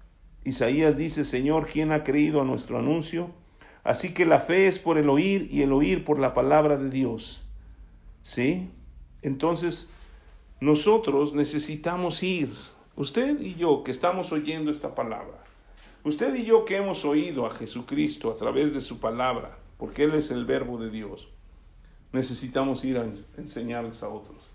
Isaías 0.45 0.99
dice, 0.99 1.25
Señor, 1.25 1.67
¿quién 1.67 1.93
ha 1.93 2.05
creído 2.05 2.43
a 2.43 2.45
nuestro 2.45 2.79
anuncio? 2.79 3.31
Así 3.85 4.13
que 4.13 4.27
la 4.27 4.39
fe 4.39 4.67
es 4.67 4.79
por 4.79 4.99
el 4.99 5.09
oír 5.09 5.49
y 5.51 5.63
el 5.63 5.73
oír 5.73 6.05
por 6.05 6.19
la 6.19 6.35
palabra 6.35 6.77
de 6.77 6.91
Dios. 6.91 7.43
¿Sí? 8.23 8.69
Entonces, 9.23 9.89
nosotros 10.61 11.33
necesitamos 11.33 12.23
ir, 12.23 12.51
usted 12.95 13.41
y 13.41 13.55
yo 13.55 13.85
que 13.85 13.93
estamos 13.93 14.31
oyendo 14.31 14.71
esta 14.71 14.95
palabra, 14.95 15.43
usted 16.05 16.35
y 16.35 16.45
yo 16.45 16.67
que 16.67 16.77
hemos 16.77 17.07
oído 17.07 17.47
a 17.47 17.51
Jesucristo 17.51 18.31
a 18.31 18.35
través 18.35 18.75
de 18.75 18.83
su 18.83 19.01
palabra, 19.01 19.57
porque 19.79 20.05
Él 20.05 20.13
es 20.13 20.31
el 20.31 20.45
verbo 20.45 20.77
de 20.77 20.91
Dios, 20.91 21.29
necesitamos 22.13 22.85
ir 22.85 22.99
a 22.99 23.11
enseñarles 23.39 24.03
a 24.03 24.11
otros, 24.11 24.47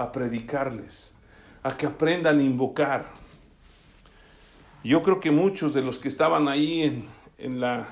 a 0.00 0.10
predicarles, 0.10 1.12
a 1.62 1.76
que 1.76 1.84
aprendan 1.84 2.38
a 2.38 2.42
invocar, 2.42 3.10
yo 4.82 5.02
creo 5.02 5.20
que 5.20 5.30
muchos 5.30 5.74
de 5.74 5.82
los 5.82 5.98
que 5.98 6.08
estaban 6.08 6.48
ahí 6.48 6.84
en, 6.84 7.04
en 7.36 7.60
la, 7.60 7.86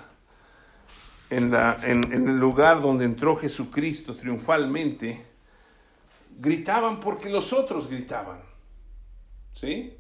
en, 1.29 1.51
la, 1.51 1.79
en, 1.83 2.11
el 2.11 2.39
lugar 2.39 2.81
donde 2.81 3.05
entró 3.05 3.37
Jesucristo 3.37 4.15
triunfalmente, 4.15 5.23
gritaban 6.39 6.99
porque 6.99 7.29
los 7.29 7.53
otros 7.53 7.91
gritaban. 7.91 8.41
¿Sí? 9.53 9.93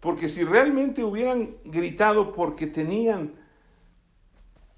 Porque 0.00 0.28
si 0.28 0.44
realmente 0.44 1.02
hubieran 1.02 1.56
gritado 1.64 2.34
porque 2.34 2.66
tenían 2.66 3.32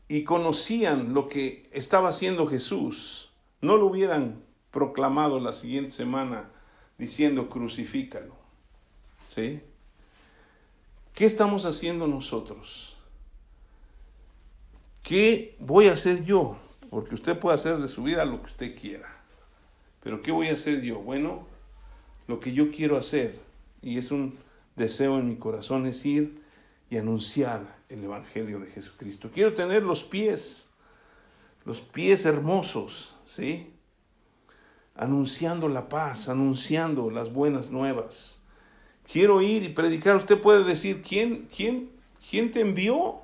y 0.07 0.22
conocían 0.22 1.14
lo 1.14 1.26
que 1.26 1.68
estaba 1.72 2.11
haciendo 2.11 2.47
Jesús, 2.47 3.32
no 3.61 3.76
lo 3.76 3.86
hubieran 3.86 4.47
proclamado 4.70 5.40
la 5.40 5.52
siguiente 5.52 5.90
semana 5.90 6.50
diciendo 6.98 7.48
crucifícalo. 7.48 8.34
¿Sí? 9.28 9.60
¿Qué 11.14 11.24
estamos 11.24 11.64
haciendo 11.64 12.06
nosotros? 12.06 12.96
¿Qué 15.02 15.56
voy 15.58 15.88
a 15.88 15.94
hacer 15.94 16.24
yo? 16.24 16.58
Porque 16.90 17.14
usted 17.14 17.38
puede 17.38 17.54
hacer 17.54 17.78
de 17.78 17.88
su 17.88 18.02
vida 18.02 18.24
lo 18.24 18.40
que 18.40 18.46
usted 18.46 18.78
quiera. 18.78 19.08
Pero 20.02 20.22
¿qué 20.22 20.32
voy 20.32 20.48
a 20.48 20.52
hacer 20.52 20.82
yo? 20.82 21.00
Bueno, 21.00 21.46
lo 22.26 22.40
que 22.40 22.52
yo 22.52 22.70
quiero 22.70 22.96
hacer, 22.96 23.38
y 23.82 23.98
es 23.98 24.10
un 24.10 24.38
deseo 24.76 25.18
en 25.18 25.26
mi 25.26 25.36
corazón, 25.36 25.86
es 25.86 26.04
ir 26.06 26.42
y 26.90 26.96
anunciar 26.96 27.78
el 27.88 28.04
Evangelio 28.04 28.60
de 28.60 28.66
Jesucristo. 28.68 29.30
Quiero 29.32 29.54
tener 29.54 29.82
los 29.82 30.04
pies, 30.04 30.68
los 31.64 31.80
pies 31.80 32.24
hermosos, 32.24 33.16
¿sí? 33.26 33.72
Anunciando 34.99 35.68
la 35.68 35.88
paz, 35.88 36.28
anunciando 36.28 37.11
las 37.11 37.32
buenas 37.32 37.70
nuevas 37.70 38.38
quiero 39.11 39.42
ir 39.42 39.64
y 39.64 39.68
predicar. 39.70 40.16
Usted 40.16 40.40
puede 40.40 40.64
decir, 40.64 41.03
¿quién, 41.03 41.49
quién, 41.55 41.90
quién 42.30 42.51
te 42.51 42.61
envió? 42.61 43.20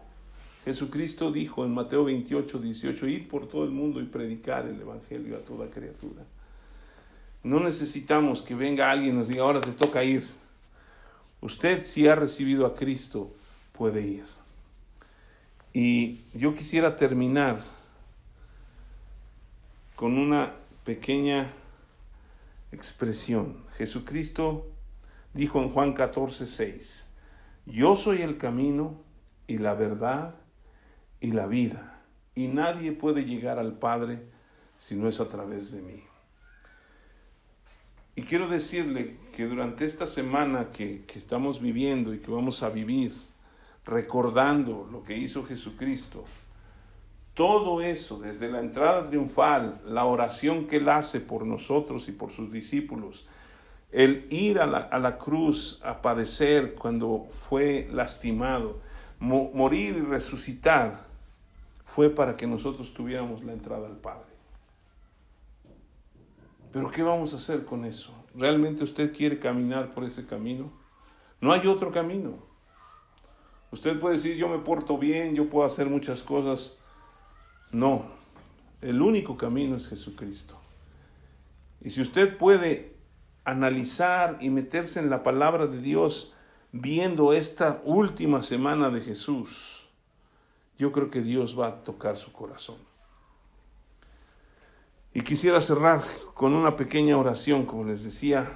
Jesucristo 0.64 1.30
dijo 1.30 1.64
en 1.64 1.74
Mateo 1.74 2.04
28, 2.04 2.58
18, 2.58 3.06
ir 3.06 3.28
por 3.28 3.46
todo 3.46 3.64
el 3.64 3.70
mundo 3.70 4.00
y 4.00 4.04
predicar 4.04 4.66
el 4.66 4.80
Evangelio 4.80 5.36
a 5.36 5.40
toda 5.40 5.68
criatura. 5.68 6.24
No 7.42 7.60
necesitamos 7.60 8.40
que 8.40 8.54
venga 8.54 8.90
alguien 8.90 9.14
y 9.14 9.18
nos 9.18 9.28
diga, 9.28 9.42
ahora 9.42 9.60
te 9.60 9.72
toca 9.72 10.02
ir. 10.02 10.24
Usted 11.42 11.82
si 11.82 12.08
ha 12.08 12.14
recibido 12.14 12.64
a 12.64 12.74
Cristo 12.74 13.30
puede 13.72 14.00
ir. 14.00 14.24
Y 15.74 16.20
yo 16.32 16.54
quisiera 16.54 16.96
terminar 16.96 17.60
con 19.96 20.16
una 20.16 20.54
pequeña 20.84 21.50
expresión. 22.74 23.64
Jesucristo 23.76 24.70
dijo 25.32 25.62
en 25.62 25.70
Juan 25.70 25.92
14, 25.94 26.46
6, 26.46 27.06
yo 27.66 27.96
soy 27.96 28.22
el 28.22 28.36
camino 28.36 29.00
y 29.46 29.58
la 29.58 29.74
verdad 29.74 30.36
y 31.20 31.32
la 31.32 31.46
vida, 31.46 32.02
y 32.34 32.48
nadie 32.48 32.92
puede 32.92 33.24
llegar 33.24 33.58
al 33.58 33.78
Padre 33.78 34.22
si 34.78 34.96
no 34.96 35.08
es 35.08 35.20
a 35.20 35.26
través 35.26 35.72
de 35.72 35.80
mí. 35.80 36.02
Y 38.16 38.22
quiero 38.22 38.48
decirle 38.48 39.16
que 39.34 39.46
durante 39.46 39.86
esta 39.86 40.06
semana 40.06 40.70
que, 40.70 41.04
que 41.04 41.18
estamos 41.18 41.60
viviendo 41.60 42.14
y 42.14 42.18
que 42.18 42.30
vamos 42.30 42.62
a 42.62 42.70
vivir, 42.70 43.14
recordando 43.84 44.88
lo 44.90 45.02
que 45.02 45.16
hizo 45.16 45.44
Jesucristo, 45.44 46.24
todo 47.34 47.80
eso, 47.80 48.20
desde 48.20 48.48
la 48.48 48.60
entrada 48.60 49.08
triunfal, 49.08 49.80
la 49.84 50.04
oración 50.04 50.66
que 50.66 50.76
Él 50.76 50.88
hace 50.88 51.20
por 51.20 51.44
nosotros 51.44 52.08
y 52.08 52.12
por 52.12 52.30
sus 52.30 52.50
discípulos, 52.52 53.26
el 53.90 54.26
ir 54.30 54.58
a 54.58 54.66
la, 54.66 55.18
cruz 55.18 55.80
a 55.84 56.00
padecer 56.00 56.74
cuando 56.74 57.26
fue 57.48 57.88
lastimado, 57.92 58.80
morir 59.18 59.96
y 59.96 60.00
resucitar, 60.00 61.04
fue 61.84 62.10
para 62.10 62.36
que 62.36 62.46
nosotros 62.46 62.92
tuviéramos 62.94 63.44
la 63.44 63.52
entrada 63.52 63.86
al 63.86 63.96
Padre. 63.96 64.34
Pero 66.72 66.90
¿qué 66.90 67.02
vamos 67.02 67.34
a 67.34 67.36
hacer 67.36 67.64
con 67.64 67.84
eso? 67.84 68.12
¿Realmente 68.34 68.82
usted 68.82 69.14
quiere 69.14 69.38
caminar 69.38 69.94
por 69.94 70.02
ese 70.02 70.26
camino? 70.26 70.72
No 71.40 71.52
hay 71.52 71.66
otro 71.68 71.92
camino. 71.92 72.38
Usted 73.70 73.98
puede 74.00 74.16
decir, 74.16 74.36
yo 74.36 74.48
me 74.48 74.58
porto 74.58 74.98
bien, 74.98 75.36
yo 75.36 75.48
puedo 75.48 75.64
hacer 75.64 75.86
muchas 75.86 76.22
cosas. 76.22 76.76
No, 77.74 78.04
el 78.82 79.02
único 79.02 79.36
camino 79.36 79.76
es 79.76 79.88
Jesucristo. 79.88 80.56
Y 81.80 81.90
si 81.90 82.02
usted 82.02 82.38
puede 82.38 82.94
analizar 83.44 84.38
y 84.40 84.48
meterse 84.48 85.00
en 85.00 85.10
la 85.10 85.24
palabra 85.24 85.66
de 85.66 85.80
Dios 85.80 86.32
viendo 86.70 87.32
esta 87.32 87.82
última 87.84 88.44
semana 88.44 88.90
de 88.90 89.00
Jesús, 89.00 89.88
yo 90.78 90.92
creo 90.92 91.10
que 91.10 91.20
Dios 91.20 91.58
va 91.58 91.66
a 91.66 91.82
tocar 91.82 92.16
su 92.16 92.30
corazón. 92.30 92.76
Y 95.12 95.22
quisiera 95.22 95.60
cerrar 95.60 96.04
con 96.34 96.54
una 96.54 96.76
pequeña 96.76 97.18
oración, 97.18 97.66
como 97.66 97.82
les 97.82 98.04
decía, 98.04 98.52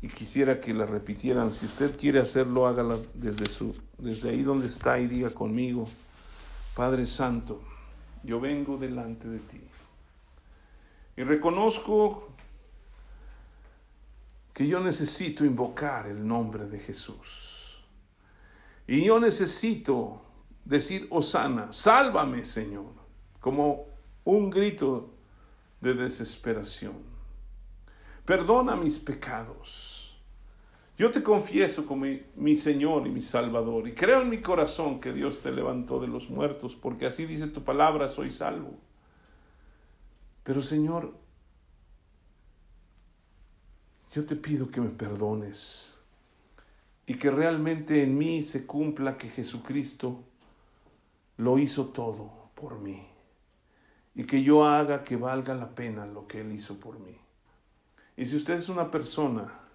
y 0.00 0.08
quisiera 0.08 0.58
que 0.58 0.72
la 0.72 0.86
repitieran. 0.86 1.52
Si 1.52 1.66
usted 1.66 1.98
quiere 1.98 2.18
hacerlo, 2.18 2.66
hágala 2.66 2.96
desde, 3.12 3.44
su, 3.44 3.76
desde 3.98 4.30
ahí 4.30 4.42
donde 4.42 4.68
está 4.68 4.98
y 4.98 5.06
diga 5.06 5.28
conmigo, 5.28 5.86
Padre 6.78 7.06
Santo, 7.06 7.60
yo 8.22 8.38
vengo 8.38 8.76
delante 8.76 9.26
de 9.26 9.40
ti. 9.40 9.60
Y 11.16 11.24
reconozco 11.24 12.28
que 14.54 14.64
yo 14.64 14.78
necesito 14.78 15.44
invocar 15.44 16.06
el 16.06 16.24
nombre 16.24 16.68
de 16.68 16.78
Jesús. 16.78 17.82
Y 18.86 19.04
yo 19.04 19.18
necesito 19.18 20.22
decir, 20.64 21.08
Osana, 21.10 21.72
sálvame 21.72 22.44
Señor, 22.44 22.92
como 23.40 23.86
un 24.22 24.48
grito 24.48 25.10
de 25.80 25.94
desesperación. 25.94 26.94
Perdona 28.24 28.76
mis 28.76 29.00
pecados. 29.00 29.97
Yo 30.98 31.12
te 31.12 31.22
confieso 31.22 31.86
como 31.86 32.06
mi, 32.34 32.56
Señor 32.56 33.06
y 33.06 33.10
mi 33.10 33.20
Salvador 33.20 33.86
y 33.86 33.94
creo 33.94 34.22
en 34.22 34.30
mi 34.30 34.42
corazón 34.42 35.00
que 35.00 35.12
Dios 35.12 35.40
te 35.40 35.52
levantó 35.52 36.00
de 36.00 36.08
los 36.08 36.28
muertos, 36.28 36.74
porque 36.74 37.06
así 37.06 37.24
dice 37.24 37.46
tu 37.46 37.62
palabra, 37.62 38.08
soy 38.08 38.32
salvo. 38.32 38.74
Pero 40.42 40.60
Señor, 40.60 41.14
yo 44.12 44.26
te 44.26 44.34
pido 44.34 44.72
que 44.72 44.80
me 44.80 44.88
perdones 44.88 45.94
y 47.06 47.14
que 47.14 47.30
realmente 47.30 48.02
en 48.02 48.18
mí 48.18 48.42
se 48.42 48.66
cumpla 48.66 49.16
que 49.16 49.28
Jesucristo 49.28 50.24
lo 51.36 51.60
hizo 51.60 51.90
todo 51.90 52.50
por 52.56 52.80
mí 52.80 53.06
y 54.16 54.24
que 54.24 54.42
yo 54.42 54.64
haga 54.64 55.04
que 55.04 55.14
valga 55.14 55.54
la 55.54 55.76
pena 55.76 56.06
lo 56.06 56.26
que 56.26 56.40
Él 56.40 56.50
hizo 56.50 56.80
por 56.80 56.98
mí. 56.98 57.16
Y 58.16 58.26
si 58.26 58.34
usted 58.34 58.54
es 58.54 58.68
una 58.68 58.90
persona 58.90 59.67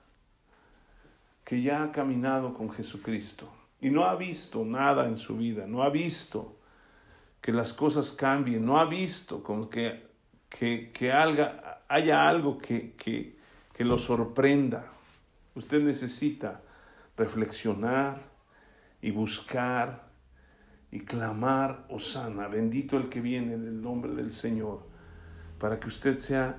que 1.43 1.61
ya 1.61 1.83
ha 1.83 1.91
caminado 1.91 2.53
con 2.53 2.71
Jesucristo 2.71 3.49
y 3.81 3.89
no 3.89 4.05
ha 4.05 4.15
visto 4.15 4.63
nada 4.63 5.07
en 5.07 5.17
su 5.17 5.37
vida, 5.37 5.67
no 5.67 5.83
ha 5.83 5.89
visto 5.89 6.57
que 7.41 7.51
las 7.51 7.73
cosas 7.73 8.11
cambien, 8.11 8.65
no 8.65 8.79
ha 8.79 8.85
visto 8.85 9.43
como 9.43 9.69
que, 9.69 10.07
que, 10.47 10.91
que 10.93 11.11
haya 11.11 12.29
algo 12.29 12.57
que, 12.57 12.93
que, 12.93 13.37
que 13.73 13.83
lo 13.83 13.97
sorprenda, 13.97 14.87
usted 15.55 15.81
necesita 15.81 16.61
reflexionar 17.17 18.21
y 19.01 19.11
buscar 19.11 20.07
y 20.89 21.01
clamar, 21.01 21.85
Osana, 21.89 22.47
bendito 22.47 22.97
el 22.97 23.09
que 23.09 23.19
viene 23.19 23.55
en 23.55 23.67
el 23.67 23.81
nombre 23.81 24.13
del 24.13 24.31
Señor, 24.31 24.87
para 25.59 25.79
que 25.79 25.87
usted 25.87 26.17
sea 26.17 26.57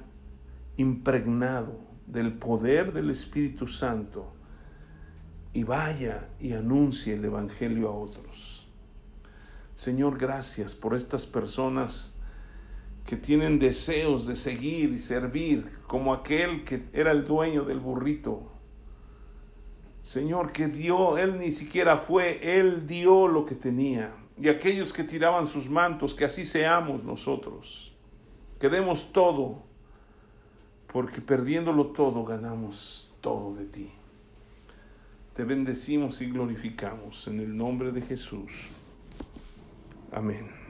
impregnado 0.77 1.81
del 2.07 2.35
poder 2.35 2.93
del 2.93 3.11
Espíritu 3.11 3.67
Santo 3.67 4.34
y 5.55 5.63
vaya 5.63 6.29
y 6.41 6.53
anuncie 6.53 7.15
el 7.15 7.25
Evangelio 7.25 7.89
a 7.89 7.93
otros. 7.93 8.69
Señor, 9.77 10.19
gracias 10.19 10.75
por 10.75 10.95
estas 10.95 11.27
personas 11.27 12.15
que 13.07 13.17
tienen 13.17 13.59
deseos 13.59 14.27
de 14.27 14.35
seguir 14.35 14.93
y 14.93 15.01
servir, 15.01 15.79
como 15.87 16.13
aquel 16.13 16.65
que 16.65 16.85
era 16.93 17.13
el 17.13 17.25
dueño 17.25 17.65
del 17.65 17.79
burrito. 17.79 18.51
Señor, 20.03 20.53
que 20.53 20.67
dio, 20.67 21.17
Él 21.19 21.39
ni 21.39 21.53
siquiera 21.53 21.97
fue, 21.97 22.59
Él 22.59 22.87
dio 22.87 23.29
lo 23.29 23.47
que 23.47 23.55
tenía 23.55 24.15
y 24.37 24.49
aquellos 24.49 24.93
que 24.93 25.05
tiraban 25.05 25.47
sus 25.47 25.71
mantos, 25.71 26.15
que 26.15 26.25
así 26.25 26.45
seamos 26.45 27.05
nosotros. 27.05 27.95
Que 28.59 28.69
demos 28.69 29.13
todo, 29.13 29.63
porque 30.93 31.21
perdiéndolo 31.21 31.89
todo 31.89 32.25
ganamos 32.25 33.15
todo 33.21 33.55
de 33.55 33.65
ti. 33.67 33.93
Te 35.35 35.43
bendecimos 35.43 36.23
y 36.23 36.27
glorificamos 36.27 37.27
en 37.27 37.41
el 37.41 37.57
nombre 37.57 37.91
de 37.91 38.03
Jesús. 38.03 38.53
Amén. 40.13 40.64